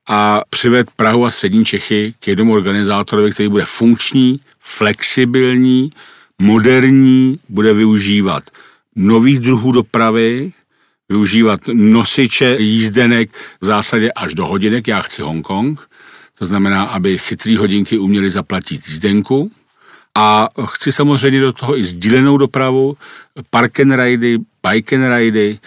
[0.08, 5.90] a přived Prahu a střední Čechy k jednomu organizátorovi, který bude funkční, flexibilní,
[6.38, 8.44] moderní, bude využívat
[8.96, 10.52] nových druhů dopravy,
[11.08, 13.30] využívat nosiče jízdenek
[13.60, 15.80] v zásadě až do hodinek, já chci Hongkong,
[16.38, 19.50] to znamená, aby chytrý hodinky uměli zaplatit jízdenku,
[20.14, 22.96] a chci samozřejmě do toho i sdílenou dopravu,
[23.50, 25.58] park and ridy, bike and ridy,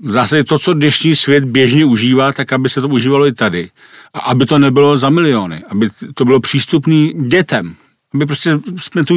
[0.00, 3.70] v zásadě to, co dnešní svět běžně užívá, tak aby se to užívalo i tady.
[4.14, 7.76] A aby to nebylo za miliony, aby to bylo přístupné dětem.
[8.14, 9.14] Aby prostě jsme tu,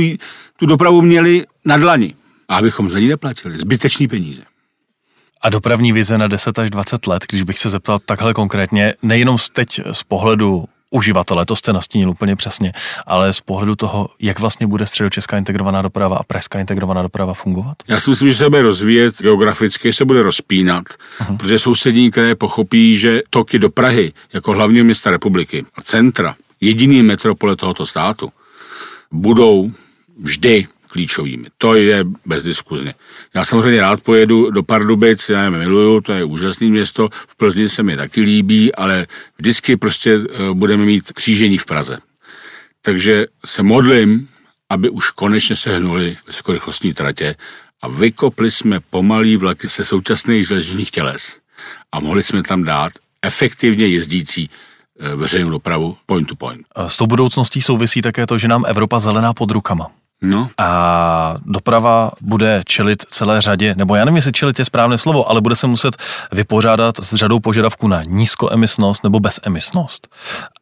[0.60, 2.16] tu dopravu měli na dlani.
[2.48, 4.42] A abychom za ní neplatili zbytečný peníze.
[5.42, 9.38] A dopravní vize na 10 až 20 let, když bych se zeptal takhle konkrétně, nejenom
[9.54, 12.74] teď z pohledu uživatele, to jste nastínil úplně přesně,
[13.08, 17.76] ale z pohledu toho, jak vlastně bude středočeská integrovaná doprava a pražská integrovaná doprava fungovat?
[17.88, 21.38] Já si myslím, že se bude rozvíjet geograficky, se bude rozpínat, uh-huh.
[21.38, 27.04] protože sousední kraje pochopí, že toky do Prahy jako hlavního města republiky a centra, jediný
[27.04, 28.32] metropole tohoto státu,
[29.12, 29.72] budou
[30.20, 31.48] vždy klíčovými.
[31.58, 32.94] To je bezdiskuzně.
[33.36, 37.70] Já samozřejmě rád pojedu do Pardubic, já je miluju, to je úžasné město, v Plzni
[37.70, 41.98] se mi taky líbí, ale vždycky prostě eh, budeme mít křížení v Praze.
[42.82, 44.28] Takže se modlím,
[44.70, 47.36] aby už konečně se hnuli vysokorychlostní tratě
[47.82, 51.40] a vykopli jsme pomalý vlaky se současných železničních těles
[51.92, 54.50] a mohli jsme tam dát efektivně jezdící
[55.00, 56.68] eh, veřejnou dopravu point to point.
[56.88, 59.92] S tou budoucností souvisí také to, že nám Evropa zelená pod rukama.
[60.22, 60.50] No.
[60.58, 65.42] A doprava bude čelit celé řadě, nebo já nevím, jestli čelit je správné slovo, ale
[65.42, 65.98] bude se muset
[66.32, 70.08] vypořádat s řadou požadavků na nízkoemisnost nebo bezemisnost.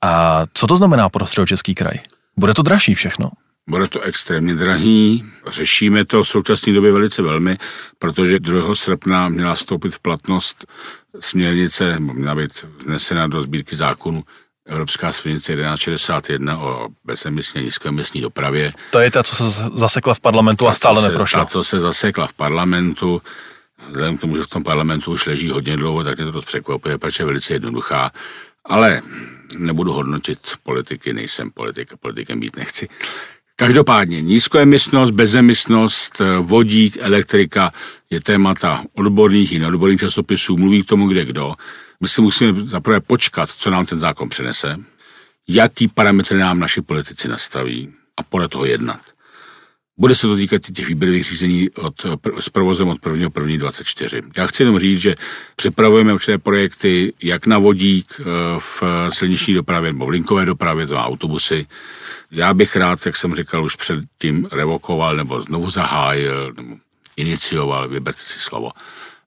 [0.01, 1.99] A co to znamená pro středočeský kraj?
[2.37, 3.31] Bude to dražší všechno?
[3.69, 7.57] Bude to extrémně drahý, řešíme to v současné době velice velmi,
[7.99, 8.75] protože 2.
[8.75, 10.65] srpna měla vstoupit v platnost
[11.19, 14.23] směrnice, měla být vnesena do sbírky zákonu
[14.65, 18.73] Evropská směrnice 1161 o bezemisní a nízkoemisní dopravě.
[18.91, 21.39] To je ta, co se zasekla v parlamentu a stále se, neprošla.
[21.39, 23.21] Ta, co se zasekla v parlamentu,
[23.87, 26.45] vzhledem k tomu, že v tom parlamentu už leží hodně dlouho, tak mě to dost
[26.45, 28.11] překvapuje, protože je velice jednoduchá.
[28.65, 29.01] Ale
[29.57, 32.89] nebudu hodnotit politiky, nejsem politik a politikem být nechci.
[33.55, 37.71] Každopádně nízkoemisnost, bezemisnost, vodík, elektrika
[38.09, 41.53] je témata odborných i neodborných časopisů, mluví k tomu kde kdo.
[42.01, 44.77] My si musíme zaprvé počkat, co nám ten zákon přinese,
[45.47, 49.01] jaký parametry nám naši politici nastaví a podle toho jednat.
[49.97, 52.05] Bude se to týkat těch výběrových řízení od,
[52.39, 53.29] s provozem od 1.
[53.39, 53.57] 1.
[53.57, 54.21] 24.
[54.37, 55.15] Já chci jenom říct, že
[55.55, 58.23] připravujeme určité projekty jak na vodík eh,
[58.59, 61.67] v silniční dopravě nebo v linkové dopravě, to autobusy.
[62.31, 66.75] Já bych rád, jak jsem říkal, už předtím revokoval nebo znovu zahájil nebo
[67.17, 68.71] inicioval, vyberte si slovo,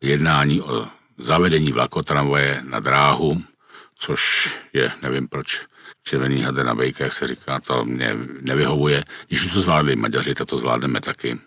[0.00, 0.86] jednání o
[1.18, 3.42] zavedení vlakotramvaje na dráhu,
[3.98, 5.66] což je, nevím proč,
[6.04, 9.04] červený hadr na vejka, jak se říká, to mě nevyhovuje.
[9.28, 11.38] Když to zvládli Maďaři, tak to zvládneme taky.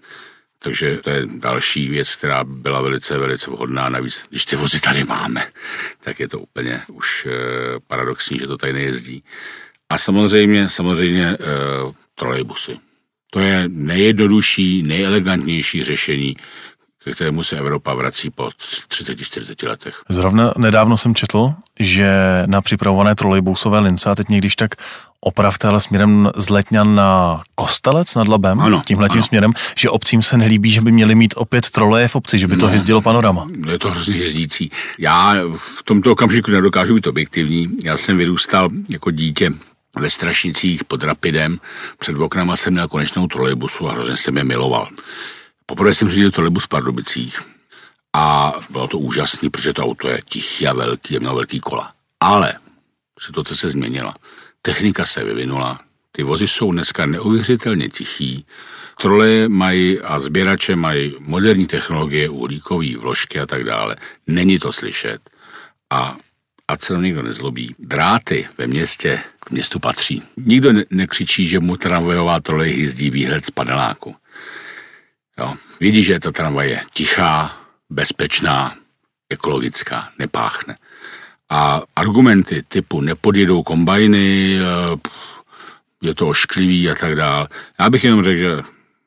[0.64, 3.90] Takže to je další věc, která byla velice, velice vhodná.
[3.90, 5.48] Navíc, když ty vozy tady máme,
[6.04, 7.30] tak je to úplně už e,
[7.88, 9.24] paradoxní, že to tady nejezdí.
[9.90, 11.38] A samozřejmě, samozřejmě e,
[12.16, 12.80] trolejbusy.
[13.32, 16.36] To je nejjednodušší, nejelegantnější řešení,
[17.04, 20.02] ke kterému se Evropa vrací po 30-40 letech.
[20.10, 22.12] Zrovna nedávno jsem četl, že
[22.46, 24.72] na připravované trolejbusové lince, a teď někdyž tak
[25.22, 29.28] opravte, ale směrem z Letňan na Kostelec nad Labem, ano, tímhletím ano.
[29.28, 32.58] směrem, že obcím se nelíbí, že by měli mít opět troleje v obci, že by
[32.58, 33.48] to no, jezdilo panorama.
[33.68, 34.72] Je to hrozně jezdící.
[35.00, 37.68] Já v tomto okamžiku nedokážu být objektivní.
[37.84, 39.52] Já jsem vyrůstal jako dítě
[40.00, 41.60] ve Strašnicích pod Rapidem.
[41.98, 44.88] Před oknama jsem měl konečnou trolejbusu a hrozně jsem je miloval.
[45.72, 47.40] Poprvé jsem řídil trolejbus v Pardubicích
[48.14, 51.94] a bylo to úžasné, protože to auto je tichý a velký, mělo velký kola.
[52.20, 52.54] Ale
[53.20, 54.14] situace se změnila.
[54.62, 55.80] Technika se vyvinula,
[56.12, 58.46] ty vozy jsou dneska neuvěřitelně tichý,
[59.02, 63.96] troleje mají a sběrače mají moderní technologie, uhlíkové vložky a tak dále.
[64.28, 65.22] Není to slyšet.
[65.90, 66.18] A
[66.68, 67.76] a co nikdo nezlobí.
[67.80, 70.24] Dráty ve městě k městu patří.
[70.38, 74.16] Nikdo ne- nekřičí, že mu tramvajová trolej jízdí výhled z paneláku.
[75.39, 75.54] Jo.
[75.80, 77.58] Vidí, že ta tramvaj je tichá,
[77.89, 78.76] bezpečná,
[79.30, 80.78] ekologická, nepáchne.
[81.50, 84.98] A argumenty typu nepodjedou kombajny, eh,
[86.02, 87.48] je to ošklivý a tak dále.
[87.80, 88.58] Já bych jenom řekl, že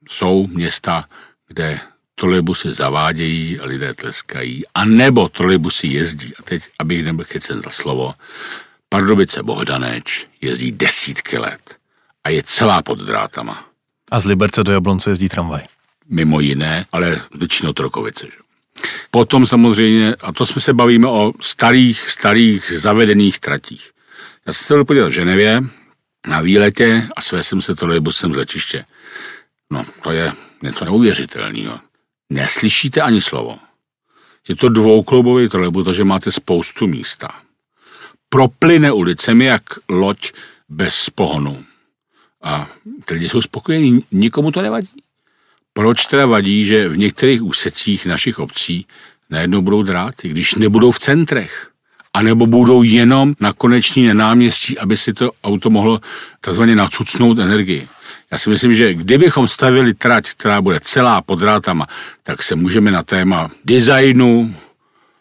[0.08, 1.04] jsou města,
[1.48, 1.80] kde
[2.14, 6.37] trolejbusy zavádějí a lidé tleskají, a nebo trolejbusy jezdí.
[6.38, 8.14] A teď, abych nebyl chycen za slovo,
[8.88, 11.76] Pardubice Bohdaneč jezdí desítky let
[12.24, 13.64] a je celá pod drátama.
[14.10, 15.73] A z Liberce do Jablonce jezdí tramvaj
[16.08, 18.26] mimo jiné, ale většinou Trokovice.
[18.26, 18.44] Že?
[19.10, 23.90] Potom samozřejmě, a to jsme se bavíme o starých, starých zavedených tratích.
[24.46, 25.62] Já jsem se byl podívat v Ženevě
[26.26, 28.84] na výletě a své jsem se trolejbusem z letiště.
[29.70, 31.80] No, to je něco neuvěřitelného.
[32.30, 33.58] Neslyšíte ani slovo.
[34.48, 37.28] Je to dvoukloubový trolejbus, takže máte spoustu místa.
[38.28, 40.32] Proplyne ulicemi jak loď
[40.68, 41.64] bez pohonu.
[42.42, 42.70] A
[43.04, 44.88] ty lidi jsou spokojení, nikomu to nevadí.
[45.76, 48.87] Proč teda vadí, že v některých úsecích našich obcí
[49.30, 51.70] najednou budou dráty, když nebudou v centrech?
[52.14, 56.00] A nebo budou jenom na koneční náměstí, aby si to auto mohlo
[56.40, 57.88] takzvaně nacucnout energii.
[58.30, 61.87] Já si myslím, že kdybychom stavili trať, která bude celá pod drátama,
[62.22, 64.54] tak se můžeme na téma designu,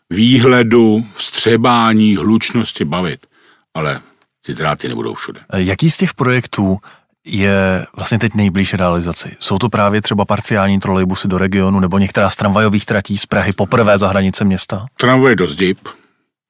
[0.09, 3.25] výhledu, vstřebání, hlučnosti bavit.
[3.73, 4.01] Ale
[4.45, 5.39] ty dráty nebudou všude.
[5.55, 6.77] Jaký z těch projektů
[7.25, 9.37] je vlastně teď nejblíž realizaci.
[9.39, 13.53] Jsou to právě třeba parciální trolejbusy do regionu nebo některá z tramvajových tratí z Prahy
[13.53, 14.85] poprvé za hranice města?
[14.97, 15.77] Tramvaj do Zdib,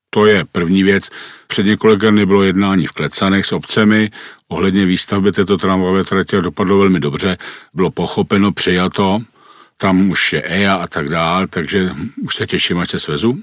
[0.10, 1.10] to je první věc.
[1.48, 4.12] Před několika dny bylo jednání v Klecanech s obcemi
[4.48, 7.38] ohledně výstavby této tramvajové tratě dopadlo velmi dobře.
[7.74, 9.22] Bylo pochopeno, přijato,
[9.78, 11.92] tam už je EIA a tak dál, takže
[12.22, 13.42] už se těším, až se svezu.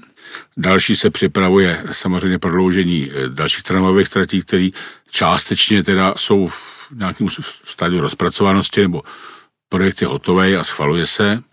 [0.57, 4.69] Další se připravuje samozřejmě prodloužení eh, dalších tramvajových tratí, které
[5.11, 7.27] částečně teda jsou v nějakém
[7.65, 9.01] stádiu rozpracovanosti nebo
[9.69, 11.43] projekt je hotový a schvaluje se.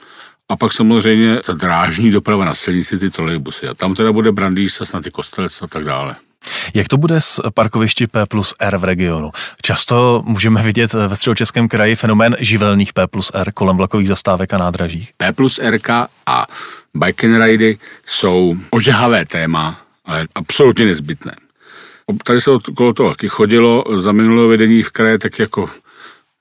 [0.48, 3.68] A pak samozřejmě ta drážní doprava na silnici, ty trolejbusy.
[3.68, 6.16] A tam teda bude Brandýsa, snad i Kostelec a tak dále.
[6.74, 9.30] Jak to bude s parkovišti P plus R v regionu?
[9.62, 14.58] Často můžeme vidět ve středočeském kraji fenomén živelných P plus R kolem vlakových zastávek a
[14.58, 15.08] nádraží.
[15.16, 15.78] P plus R
[16.26, 16.46] a
[16.98, 21.34] bike and ridy jsou ožehavé téma, ale absolutně nezbytné.
[22.24, 25.68] Tady se okolo toho taky chodilo za minulého vedení v kraje, tak jako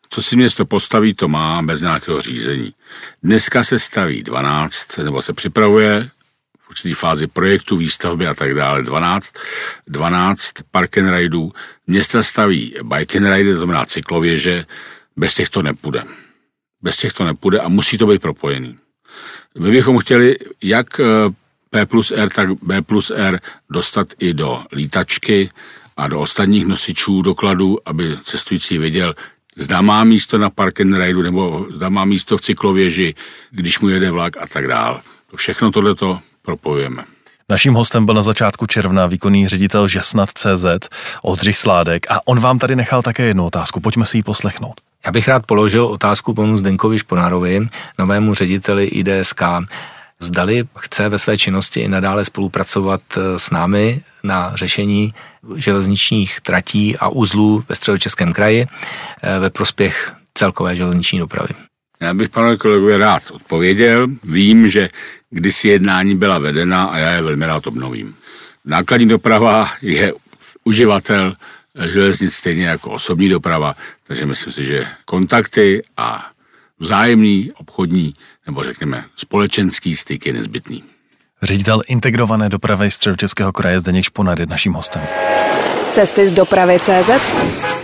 [0.10, 2.74] co si město postaví, to má bez nějakého řízení.
[3.24, 6.10] Dneska se staví 12, nebo se připravuje
[6.60, 9.34] v určitý fázi projektu, výstavby a tak dále 12,
[9.88, 11.54] 12 park and rideů.
[11.88, 14.66] Města staví bike and ride, to znamená cyklověže,
[15.18, 16.04] bez těch to nepůjde.
[16.82, 18.78] Bez těch to nepůjde a musí to být propojený.
[19.60, 21.04] My bychom chtěli jak eh,
[21.70, 23.40] P plus R, tak B plus R
[23.70, 25.50] dostat i do lítačky
[25.98, 29.14] a do ostatních nosičů dokladů, aby cestující věděl,
[29.56, 33.16] zda má místo na park and ride, nebo zda má místo v cyklověži,
[33.52, 35.00] když mu jede vlak a tak dále.
[35.36, 37.04] Všechno tohleto propojujeme.
[37.50, 40.66] Naším hostem byl na začátku června výkonný ředitel Žasnat.cz
[41.22, 43.80] Oldřich Sládek a on vám tady nechal také jednu otázku.
[43.80, 44.87] Pojďme si ji poslechnout.
[45.08, 47.68] Já bych rád položil otázku panu Zdenkovi Šponárovi,
[48.00, 49.42] novému řediteli IDSK.
[50.20, 55.14] Zdali chce ve své činnosti i nadále spolupracovat eh, s námi na řešení
[55.56, 61.50] železničních tratí a uzlů ve středočeském kraji eh, ve prospěch celkové železniční dopravy.
[62.00, 64.08] Já bych panu kolegovi rád odpověděl.
[64.24, 64.90] Vím, že
[65.30, 68.16] kdysi jednání byla vedena a já je velmi rád obnovím.
[68.66, 70.14] Nákladní doprava je
[70.64, 71.36] uživatel
[71.86, 73.76] železnic stejně jako osobní doprava,
[74.08, 76.32] takže myslím si, že kontakty a
[76.80, 78.14] vzájemný obchodní
[78.46, 80.84] nebo řekněme společenský styk je nezbytný.
[81.42, 85.02] Ředitel integrované dopravy Středočeského kraje Zdeněk Šponar je naším hostem.
[85.92, 87.10] Cesty z dopravy CZ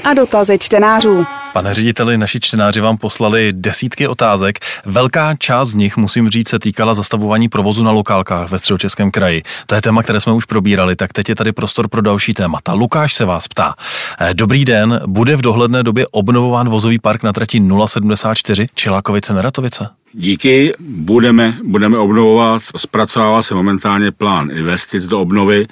[0.03, 1.25] a dotazy čtenářů.
[1.53, 4.59] Pane řediteli, naši čtenáři vám poslali desítky otázek.
[4.85, 9.43] Velká část z nich, musím říct, se týkala zastavování provozu na lokálkách ve středočeském kraji.
[9.67, 12.73] To je téma, které jsme už probírali, tak teď je tady prostor pro další témata.
[12.73, 13.75] Lukáš se vás ptá.
[14.19, 19.89] Eh, dobrý den, bude v dohledné době obnovován vozový park na trati 074 Čilákovice Neratovice?
[20.13, 25.67] Díky, budeme, budeme obnovovat, zpracovává se momentálně plán investic do obnovy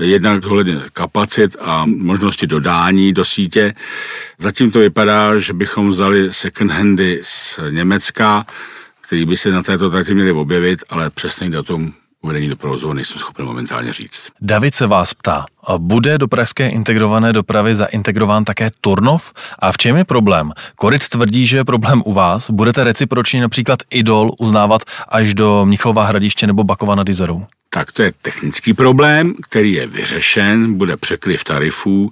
[0.00, 3.74] jednak ohledně kapacit a možnosti dodání do sítě.
[4.38, 8.46] Zatím to vypadá, že bychom vzali second handy z Německa,
[9.00, 13.18] který by se na této trati měli objevit, ale přesný datum uvedení do provozu nejsem
[13.18, 14.22] schopen momentálně říct.
[14.40, 15.46] David se vás ptá,
[15.78, 19.32] bude do pražské integrované dopravy zaintegrován také Turnov?
[19.58, 20.52] A v čem je problém?
[20.76, 22.50] Korit tvrdí, že je problém u vás.
[22.50, 27.46] Budete recipročně například Idol uznávat až do Mnichova hradiště nebo Bakova nad Izerou?
[27.74, 32.10] tak to je technický problém, který je vyřešen, bude překryv tarifů,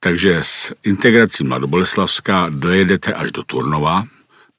[0.00, 4.04] takže s integrací Mladoboleslavská dojedete až do Turnova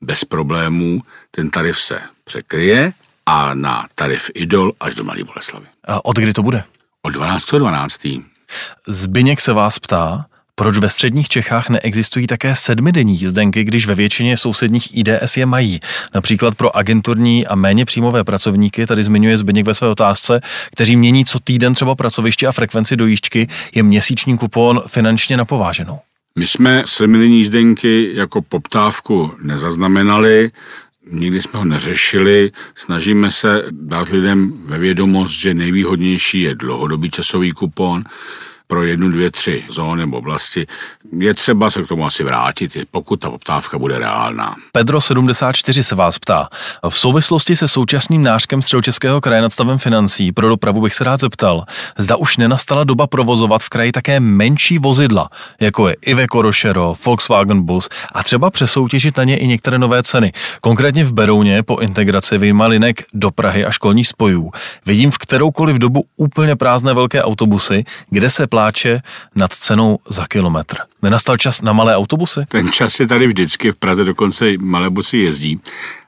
[0.01, 2.93] bez problémů, ten tarif se překryje
[3.32, 5.65] a na tarif Idol až do Mladé Boleslavy.
[5.88, 6.63] A od kdy to bude?
[7.01, 7.55] Od 12.
[7.55, 8.01] 12.
[8.88, 10.25] Zbyněk se vás ptá,
[10.55, 15.79] proč ve středních Čechách neexistují také sedmidenní jízdenky, když ve většině sousedních IDS je mají?
[16.15, 21.25] Například pro agenturní a méně příjmové pracovníky, tady zmiňuje Zbyněk ve své otázce, kteří mění
[21.25, 25.99] co týden třeba pracoviště a frekvenci dojížďky, je měsíční kupon finančně napováženou.
[26.36, 30.51] My jsme sedmidenní jízdenky jako poptávku nezaznamenali,
[31.12, 37.51] Nikdy jsme ho neřešili, snažíme se dát lidem ve vědomost, že nejvýhodnější je dlouhodobý časový
[37.51, 38.03] kupon,
[38.72, 40.67] pro jednu, dvě, tři zóny nebo oblasti.
[41.17, 44.55] Je třeba se k tomu asi vrátit, pokud ta poptávka bude reálná.
[44.72, 46.49] Pedro 74 se vás ptá.
[46.89, 51.19] V souvislosti se současným nářkem středočeského kraje nad stavem financí pro dopravu bych se rád
[51.19, 51.63] zeptal,
[51.97, 57.61] zda už nenastala doba provozovat v kraji také menší vozidla, jako je Iveco Rošero, Volkswagen
[57.61, 60.34] Bus a třeba přesoutěžit na ně i některé nové ceny.
[60.61, 64.51] Konkrétně v Berouně po integraci vyjma linek do Prahy a školních spojů
[64.86, 69.01] vidím v kteroukoliv dobu úplně prázdné velké autobusy, kde se plá pláče
[69.36, 70.78] nad cenou za kilometr.
[71.01, 72.45] Nenastal čas na malé autobusy?
[72.47, 75.59] Ten čas je tady vždycky, v Praze dokonce malé busy jezdí.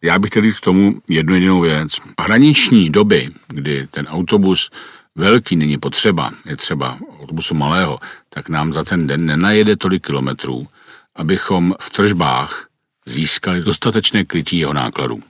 [0.02, 1.90] Já bych tedy k tomu jednu jedinou věc.
[2.22, 4.70] Hraniční doby, kdy ten autobus
[5.16, 8.00] velký není potřeba, je třeba autobusu malého,
[8.30, 10.68] tak nám za ten den nenajede tolik kilometrů,
[11.16, 12.68] abychom v tržbách
[13.06, 15.22] získali dostatečné krytí jeho nákladů.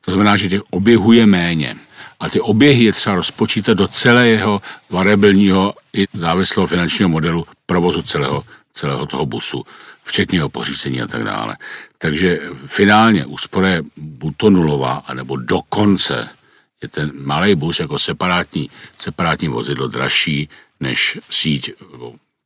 [0.00, 1.76] To znamená, že těch oběhů je méně.
[2.20, 8.44] A ty oběhy je třeba rozpočítat do celého variabilního i závislého finančního modelu provozu celého,
[8.72, 9.64] celého toho busu,
[10.02, 11.56] včetně jeho pořízení a tak dále.
[11.98, 16.28] Takže finálně úspora je buď to nulová, anebo dokonce
[16.82, 20.48] je ten malý bus jako separátní, separátní vozidlo dražší
[20.80, 21.72] než síť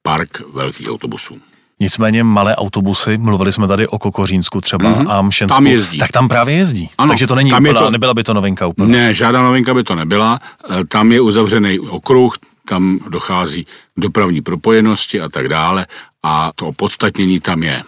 [0.02, 1.40] park velkých autobusů.
[1.80, 5.10] Nicméně malé autobusy, mluvili jsme tady o Kokořínsku třeba mm-hmm.
[5.10, 5.98] a Mšensku, tam jezdí.
[5.98, 6.90] tak tam právě jezdí.
[6.98, 8.92] Ano, Takže to není úplná, to, nebyla by to novinka úplně.
[8.92, 10.40] Ne, žádná novinka by to nebyla.
[10.80, 12.34] E, tam je uzavřený okruh,
[12.68, 15.86] tam dochází k dopravní propojenosti a tak dále
[16.22, 17.82] a to opodstatnění tam je.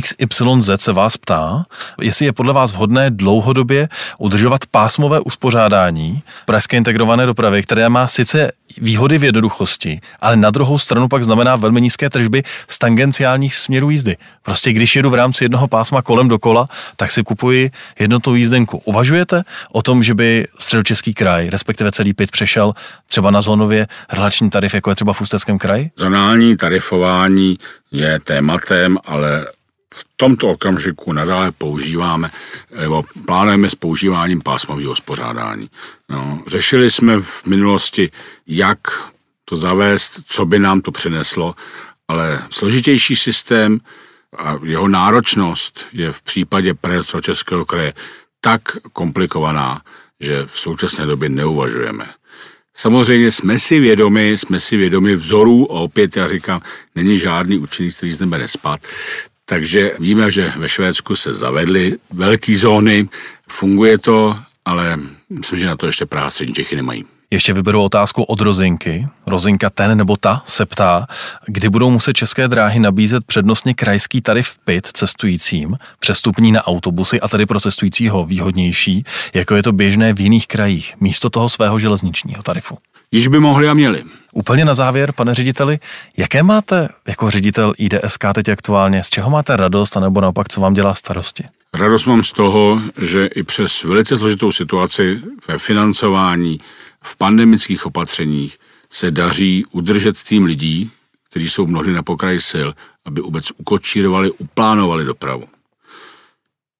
[0.00, 1.64] XYZ se vás ptá,
[2.00, 3.88] jestli je podle vás vhodné dlouhodobě
[4.18, 10.78] udržovat pásmové uspořádání pražské integrované dopravy, které má sice výhody v jednoduchosti, ale na druhou
[10.78, 14.16] stranu pak znamená velmi nízké tržby z tangenciálních směrů jízdy.
[14.42, 17.70] Prostě když jedu v rámci jednoho pásma kolem dokola, tak si kupuji
[18.00, 18.82] jednotnou jízdenku.
[18.84, 22.72] Uvažujete o tom, že by středočeský kraj, respektive celý PIT přešel
[23.06, 25.90] třeba na zónově relační tarif, jako je třeba v Ústeckém kraji?
[25.96, 27.58] Zonální tarifování
[27.92, 29.46] je tématem, ale
[29.92, 32.30] v tomto okamžiku nadále používáme,
[32.80, 35.70] nebo plánujeme s používáním pásmového uspořádání.
[36.08, 38.10] No, řešili jsme v minulosti,
[38.46, 38.78] jak
[39.44, 41.54] to zavést, co by nám to přineslo,
[42.08, 43.80] ale složitější systém
[44.38, 46.74] a jeho náročnost je v případě
[47.20, 47.92] Českého kraje
[48.40, 48.62] tak
[48.92, 49.82] komplikovaná,
[50.20, 52.08] že v současné době neuvažujeme.
[52.74, 56.60] Samozřejmě jsme si vědomi, jsme si vědomi vzorů a opět já říkám,
[56.94, 58.80] není žádný učený, který z nebe nespad,
[59.44, 63.08] takže víme, že ve Švédsku se zavedly velké zóny,
[63.48, 64.98] funguje to, ale
[65.30, 67.04] myslím, že na to ještě střední Čechy nemají.
[67.32, 69.06] Ještě vyberu otázku od Rozinky.
[69.26, 71.06] Rozinka ten nebo ta se ptá,
[71.46, 77.28] kdy budou muset české dráhy nabízet přednostně krajský tarif PIT cestujícím, přestupní na autobusy a
[77.28, 82.42] tady pro cestujícího výhodnější, jako je to běžné v jiných krajích, místo toho svého železničního
[82.42, 82.78] tarifu.
[83.12, 84.04] Již by mohli a měli.
[84.32, 85.78] Úplně na závěr, pane řediteli,
[86.16, 90.74] jaké máte jako ředitel IDSK teď aktuálně, z čeho máte radost, anebo naopak, co vám
[90.74, 91.44] dělá starosti?
[91.74, 96.60] Radost mám z toho, že i přes velice složitou situaci ve financování,
[97.02, 98.58] v pandemických opatřeních
[98.90, 100.90] se daří udržet tým lidí,
[101.30, 102.68] kteří jsou mnohdy na pokraji sil,
[103.04, 105.44] aby vůbec ukočírovali, uplánovali dopravu.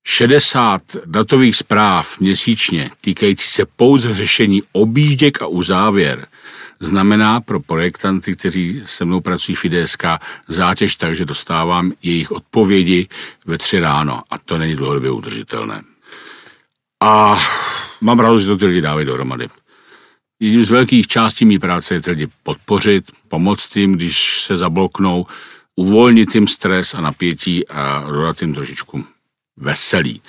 [0.04, 6.26] 60 datových zpráv měsíčně týkající se pouze řešení objížděk a uzávěr
[6.80, 10.04] znamená pro projektanty, kteří se mnou pracují v IDSK,
[10.48, 13.08] zátěž tak, že dostávám jejich odpovědi
[13.46, 15.82] ve tři ráno a to není dlouhodobě udržitelné.
[17.02, 17.40] A
[18.00, 19.46] mám radost, že to ty lidi dávají dohromady.
[20.40, 25.26] Jedním z velkých částí mý práce je ty lidi podpořit, pomoct jim, když se zabloknou,
[25.76, 29.04] uvolnit jim stres a napětí a dodat jim trošičku
[29.56, 30.22] veselý.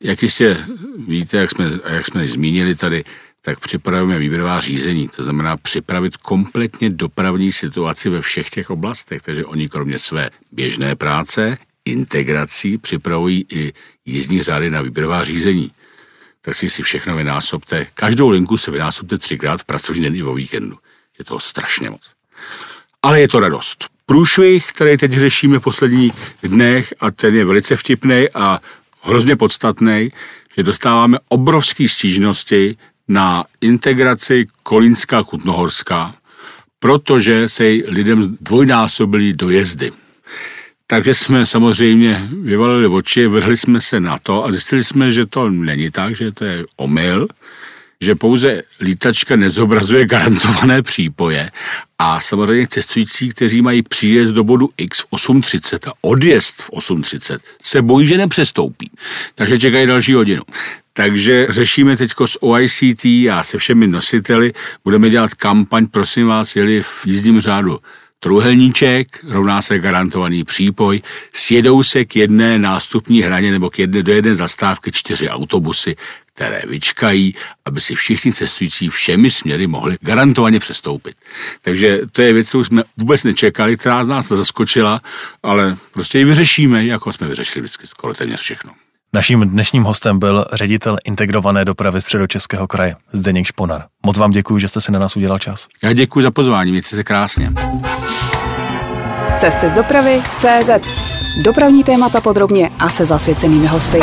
[0.00, 0.66] Jak jistě
[1.08, 3.04] víte, jak jsme, jak jsme zmínili tady,
[3.42, 9.22] tak připravujeme výběrová řízení, to znamená připravit kompletně dopravní situaci ve všech těch oblastech.
[9.22, 13.72] Takže oni kromě své běžné práce, integrací, připravují i
[14.04, 15.72] jízdní řády na výběrová řízení.
[16.40, 17.86] Tak si si všechno vynásobte.
[17.94, 20.78] Každou linku se vynásobte třikrát v pracovní den i o víkendu.
[21.18, 22.02] Je to strašně moc.
[23.04, 23.84] Ale je to radost.
[24.06, 28.60] Průšvih, který teď řešíme v posledních dnech a ten je velice vtipný a
[29.02, 30.12] hrozně podstatný,
[30.56, 32.76] že dostáváme obrovské stížnosti
[33.08, 36.14] na integraci Kolínská Kutnohorská,
[36.78, 39.92] protože se lidem dvojnásobily dojezdy.
[40.86, 45.50] Takže jsme samozřejmě vyvalili oči, vrhli jsme se na to a zjistili jsme, že to
[45.50, 47.28] není tak, že to je omyl,
[48.04, 51.50] že pouze lítačka nezobrazuje garantované přípoje
[51.98, 57.38] a samozřejmě cestující, kteří mají příjezd do bodu X v 8.30 a odjezd v 8.30,
[57.62, 58.90] se bojí, že nepřestoupí.
[59.34, 60.42] Takže čekají další hodinu.
[60.92, 64.52] Takže řešíme teď s OICT a se všemi nositeli,
[64.84, 67.78] budeme dělat kampaň, prosím vás, jeli v jízdním řádu
[68.24, 71.02] Truhelníček rovná se garantovaný přípoj,
[71.32, 75.96] sjedou se k jedné nástupní hraně nebo k jedné, do jedné zastávky čtyři autobusy,
[76.34, 81.14] které vyčkají, aby si všichni cestující všemi směry mohli garantovaně přestoupit.
[81.62, 85.00] Takže to je věc, kterou jsme vůbec nečekali, která z nás zaskočila,
[85.42, 88.72] ale prostě ji vyřešíme, jako jsme vyřešili vždycky skoro téměř všechno.
[89.12, 93.84] Naším dnešním hostem byl ředitel integrované dopravy Středočeského kraje Zdeněk Šponar.
[94.06, 95.68] Moc vám děkuji, že jste si na nás udělal čas.
[95.82, 97.52] Já děkuji za pozvání, mějte se krásně.
[99.38, 100.70] Cesty z dopravy CZ.
[101.44, 104.00] Dopravní témata podrobně a se zasvěcenými hosty.